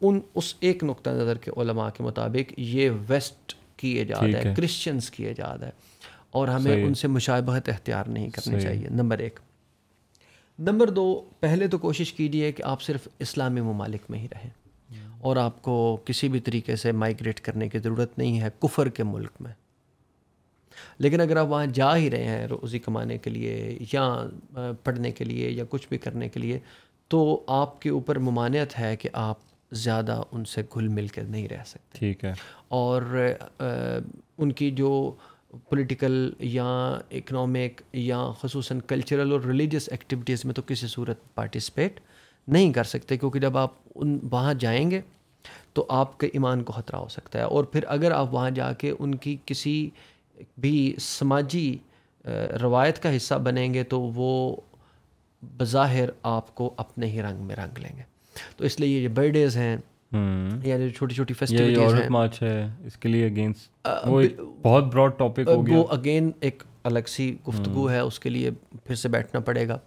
[0.00, 5.10] ان اس ایک نقطہ نظر کے علماء کے مطابق یہ ویسٹ کی ایجاد ہے کرسچنس
[5.10, 5.70] کی ایجاد ہے
[6.30, 9.40] اور ہمیں ان سے مشابہت اختیار نہیں کرنی چاہیے۔ نمبر ایک۔
[10.60, 14.50] نمبر دو پہلے تو کوشش کیجیے کہ آپ صرف اسلامی ممالک میں ہی رہیں۔
[15.18, 19.02] اور آپ کو کسی بھی طریقے سے مائگریٹ کرنے کی ضرورت نہیں ہے کفر کے
[19.02, 19.52] ملک میں۔
[20.98, 24.26] لیکن اگر آپ وہاں جا ہی رہے ہیں روزی کمانے کے لیے یا
[24.84, 26.58] پڑھنے کے لیے یا کچھ بھی کرنے کے لیے
[27.08, 29.38] تو آپ کے اوپر ممانعت ہے کہ آپ
[29.72, 32.32] زیادہ ان سے گھل مل کر نہیں رہ سکتے۔ ٹھیک ہے۔
[32.68, 33.28] اور
[34.38, 35.14] ان کی جو
[35.68, 42.00] پولیٹیکل یا اکنامک یا خصوصاً کلچرل اور ریلیجیس ایکٹیویٹیز میں تو کسی صورت پارٹیسپیٹ
[42.48, 45.00] نہیں کر سکتے، کیونکہ جب آپ ان وہاں جائیں گے
[45.72, 48.72] تو آپ کے ایمان کو خطرہ ہو سکتا ہے۔ اور پھر اگر آپ وہاں جا
[48.72, 49.90] کے ان کی کسی
[50.58, 51.78] بھی سماجی
[52.62, 54.56] روایت کا حصہ بنیں گے تو وہ
[55.56, 58.02] بظاہر آپ کو اپنے ہی رنگ میں رنگ لیں گے۔
[58.56, 59.76] تو اس لیے یہ برتھ ڈیز ہیں۔
[60.64, 64.22] یا جو چھوٹی چھوٹی فیسٹیوٹیز ہیں۔ مارچ ہے اس کے لیے اگینسٹ وہ
[64.62, 68.50] بہت براڈ ٹاپک ہو گیا۔ وہ اگین ایک الگ سی گفتگو ہے اس کے لیے
[68.84, 69.78] پھر سے بیٹھنا پڑے گا۔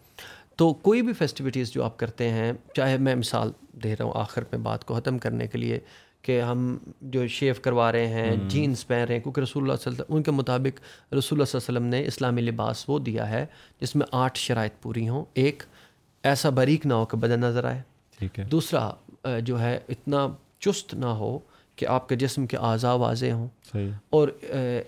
[0.56, 3.52] تو کوئی بھی فیسٹیوٹیز جو آپ کرتے ہیں چاہے میں مثال
[3.84, 5.80] دے رہا ہوں آخر میں بات کو ختم کرنے کے لیے
[6.22, 9.84] کہ ہم جو شیف کروا رہے ہیں جینس پہن رہے ہیں کیونکہ رسول اللہ صلی
[9.86, 10.80] اللہ علیہ وسلم ان کے مطابق
[11.14, 13.46] رسول اللہ صلی اللہ علیہ وسلم نے اسلامی لباس وہ دیا ہے
[13.82, 15.64] جس میں آٹھ شرائط پوری ہوں۔ ایک
[16.24, 17.82] ایسا باریک نہ ہو کہ بدن نظر آئے۔
[18.20, 18.92] ٹھیک ہے۔ دوسرا
[19.44, 20.28] جو ہے اتنا
[20.60, 21.40] چست نہ ہو
[21.76, 24.28] کہ آپ کے جسم کے اعضاء واضح ہوں۔ صحیح۔ اور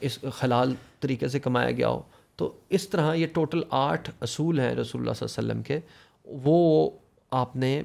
[0.02, 2.02] اس خلال طریقے سے کمایا گیا ہو۔
[2.36, 5.80] تو اس طرح یہ ٹوٹل آٹھ اصول ہیں رسول اللہ صلی اللہ علیہ وسلم کے۔
[6.26, 6.90] وہ
[7.32, 7.82] آپ نے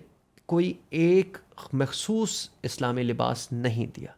[0.47, 1.37] کوئی ایک
[1.73, 4.13] مخصوص اسلامی لباس نہیں دیا۔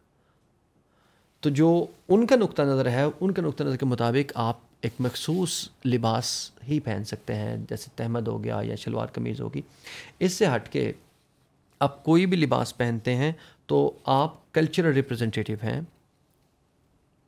[1.39, 4.93] تو جو ان کا نقطہ نظر ہے ان کے نقطہ نظر کے مطابق آپ ایک
[4.99, 9.61] مخصوص لباس ہی پہن سکتے ہیں۔ جیسے تحمد ہو گیا یا شلوار قمیض ہوگی۔
[10.19, 10.91] اس سے ہٹ کے
[11.83, 13.31] آپ کوئی بھی لباس پہنتے ہیں
[13.65, 15.81] تو آپ کلچرل ریپرزنٹیو ہیں۔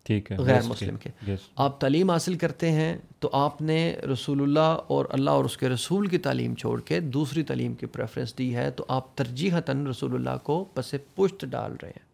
[0.03, 1.10] ٹھیک ہے۔ غیر مسلم کے۔
[1.56, 5.70] آپ تعلیم حاصل کرتے ہیں تو آپ نے رسول اللہ اور اللہ اور اس کے
[5.70, 10.16] رسول کی تعلیم چھوڑ کے دوسری تعلیم کی پریفرنس دی ہے تو آپ ترجیحتاً رسول
[10.16, 12.06] اللہ کو پس پشت ڈال رہے ہیں۔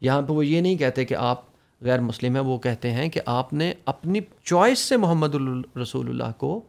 [0.00, 1.42] یہاں پہ وہ یہ نہیں کہتے کہ آپ
[1.80, 5.34] غیر مسلم ہیں وہ کہتے ہیں کہ آپ نے اپنی چوائس سے محمد
[5.76, 6.60] رسول اللہ کو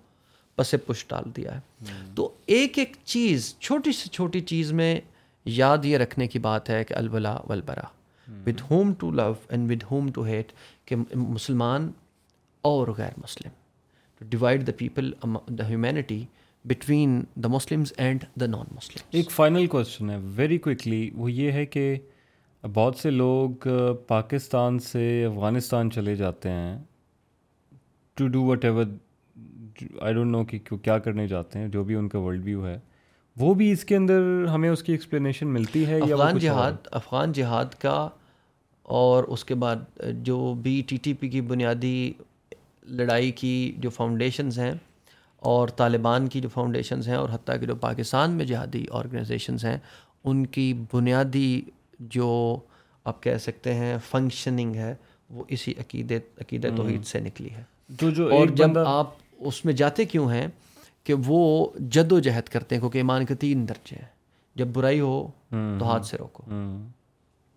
[0.56, 5.00] پس پشت ڈال دیا ہے۔ تو ایک ایک چیز چھوٹی سے چھوٹی چیز میں
[5.46, 7.88] یاد یہ رکھنے کی بات ہے کہ البلا ولبرا
[8.46, 10.52] with whom to love and with whom to hate
[10.86, 11.92] کہ مسلمان
[12.62, 13.52] اور غیر مسلم۔
[14.20, 15.12] To divide the people
[15.48, 16.24] the humanity
[16.66, 21.52] between the Muslims and the non Muslim ایک فائنل کوشچن ہے۔ ویری کوئکلی وہ یہ
[21.52, 21.96] ہے کہ
[22.64, 23.68] بہت سے لوگ
[24.08, 26.78] پاکستان سے افغانستان چلے جاتے ہیں۔
[28.14, 28.86] To do whatever
[30.02, 32.80] I don't know کہ کیا کرنے جاتے ہیں جو بھی ان کا ورلڈ ویو ہے
[33.38, 37.66] وہ بھی اس کے اندر ہمیں اس کی ایکسپلینیشن ملتی ہے افغان جہاد افغان جہاد
[37.80, 38.10] کا
[38.84, 39.76] اور اس کے بعد
[40.14, 42.14] جو بھی ٹی ٹی پی کی بنیادی
[42.84, 44.72] لڑائی کی جو فاؤنڈیشنز ہیں
[45.40, 49.78] اور طالبان کی جو فاؤنڈیشنز ہیں اور حتیٰ کہ جو پاکستان میں جہادی آرگنائزیشنز ہیں
[50.24, 51.62] ان کی بنیادی
[52.00, 52.60] جو
[53.04, 54.96] آپ کہہ سکتے ہیں فنکشننگ ہے
[55.30, 59.12] وہ اسی عقیدت عقیدت توحید سے نکلی ہے۔ جو جو اور جب آپ
[59.46, 60.48] اس میں جاتے کیوں ہیں
[61.04, 64.08] کہ وہ جد و جہد کرتے ہیں کیونکہ ایمان کے تین درجے ہیں۔
[64.56, 66.44] جب برائی ہو تو ہاتھ سے روکو۔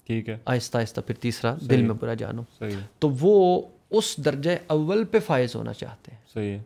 [0.07, 2.43] ٹھیک ہے۔ آہستہ آہستہ پھر تیسرا دل میں برا جانو۔
[2.99, 6.63] تو وہ اس درجہ اول پہ فائز ہونا چاہتے ہیں۔ صحیح۔ ہے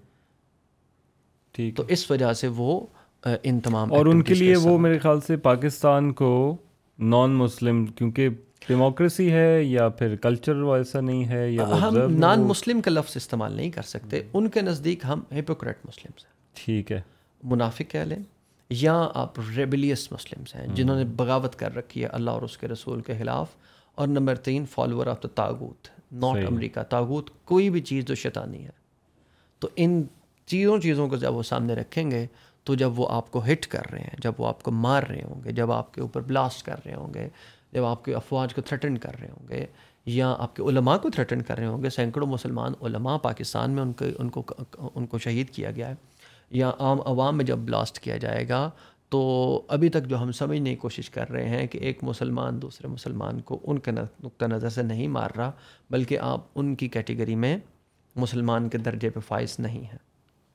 [1.52, 2.80] ٹھیک۔ تو اس وجہ سے وہ
[3.42, 6.56] ان تمام اور ان کے لیے وہ میرے خیال سے پاکستان کو
[6.98, 8.28] نان مسلم کیونکہ
[8.68, 13.52] ڈیموکریسی ہے یا پھر کلچر ایسا نہیں ہے یا ہم نان مسلم کا لفظ استعمال
[13.52, 17.02] نہیں کر سکتے۔ ان کے نزدیک ہم ہیپوکریٹ مسلم ہیں۔ ٹھیک ہے۔
[17.42, 18.18] منافق کہہ لیں
[18.70, 22.68] یا آپ ریبلیس مسلمس ہیں جنہوں نے بغاوت کر رکھی ہے اللہ اور اس کے
[22.68, 23.46] رسول کے خلاف۔
[23.94, 28.64] اور نمبر تین فالوور آف دا تاغوت ناٹ امریکہ تاغوت کوئی بھی چیز جو شیطانی
[28.64, 28.70] ہے۔
[29.58, 30.02] تو ان
[30.46, 32.26] چیزوں چیزوں کو جب وہ سامنے رکھیں گے
[32.64, 35.22] تو جب وہ آپ کو ہٹ کر رہے ہیں جب وہ آپ کو مار رہے
[35.22, 37.28] ہوں گے جب آپ کے اوپر بلاسٹ کر رہے ہوں گے
[37.72, 39.64] جب آپ کے افواج کو تھریٹن کر رہے ہوں گے
[40.06, 43.82] یا آپ کے علماء کو تھریٹن کر رہے ہوں گے، سینکڑوں مسلمان علماء پاکستان میں
[43.82, 44.42] ان کے، ان کو
[44.94, 45.94] ان کو شہید کیا گیا ہے
[46.50, 48.68] یا عام عوام میں جب بلاسٹ کیا جائے گا
[49.08, 49.20] تو
[49.68, 53.40] ابھی تک جو ہم سمجھنے کی کوشش کر رہے ہیں کہ ایک مسلمان دوسرے مسلمان
[53.40, 55.50] کو ان کے نقطہ نظر سے نہیں مار رہا،
[55.90, 57.56] بلکہ آپ ان کی کیٹیگری میں
[58.16, 59.98] مسلمان کے درجے پہ فائز نہیں ہیں۔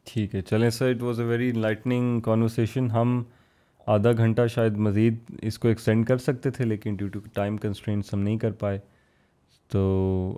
[0.07, 3.24] ٹھیک ہے، چلیں sir it was a very lightning conversation ہم
[3.88, 8.13] آدھا گھنٹہ شاید مزید اس کو ایکسٹینڈ کر سکتے تھے لیکن ڈیو ٹو ٹائم کنسٹرینس
[8.13, 8.79] ہم نہیں کر پائے۔
[9.71, 10.38] تو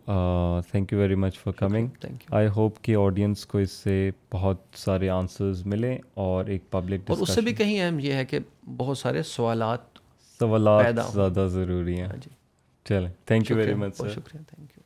[0.72, 5.10] thank you very much for coming I hope کہ آڈینس کو اس سے بہت سارے
[5.10, 8.40] آنسرز ملیں اور ایک پبلک اور اس سے بھی کہیں اہم یہ ہے کہ
[8.78, 10.00] بہت سارے سوالات
[10.40, 12.30] سوالات زیادہ ضروری ہیں۔ ہاں جی۔
[12.86, 14.78] چلیں تھینک یو ویری مچ شکریہ تھینک یو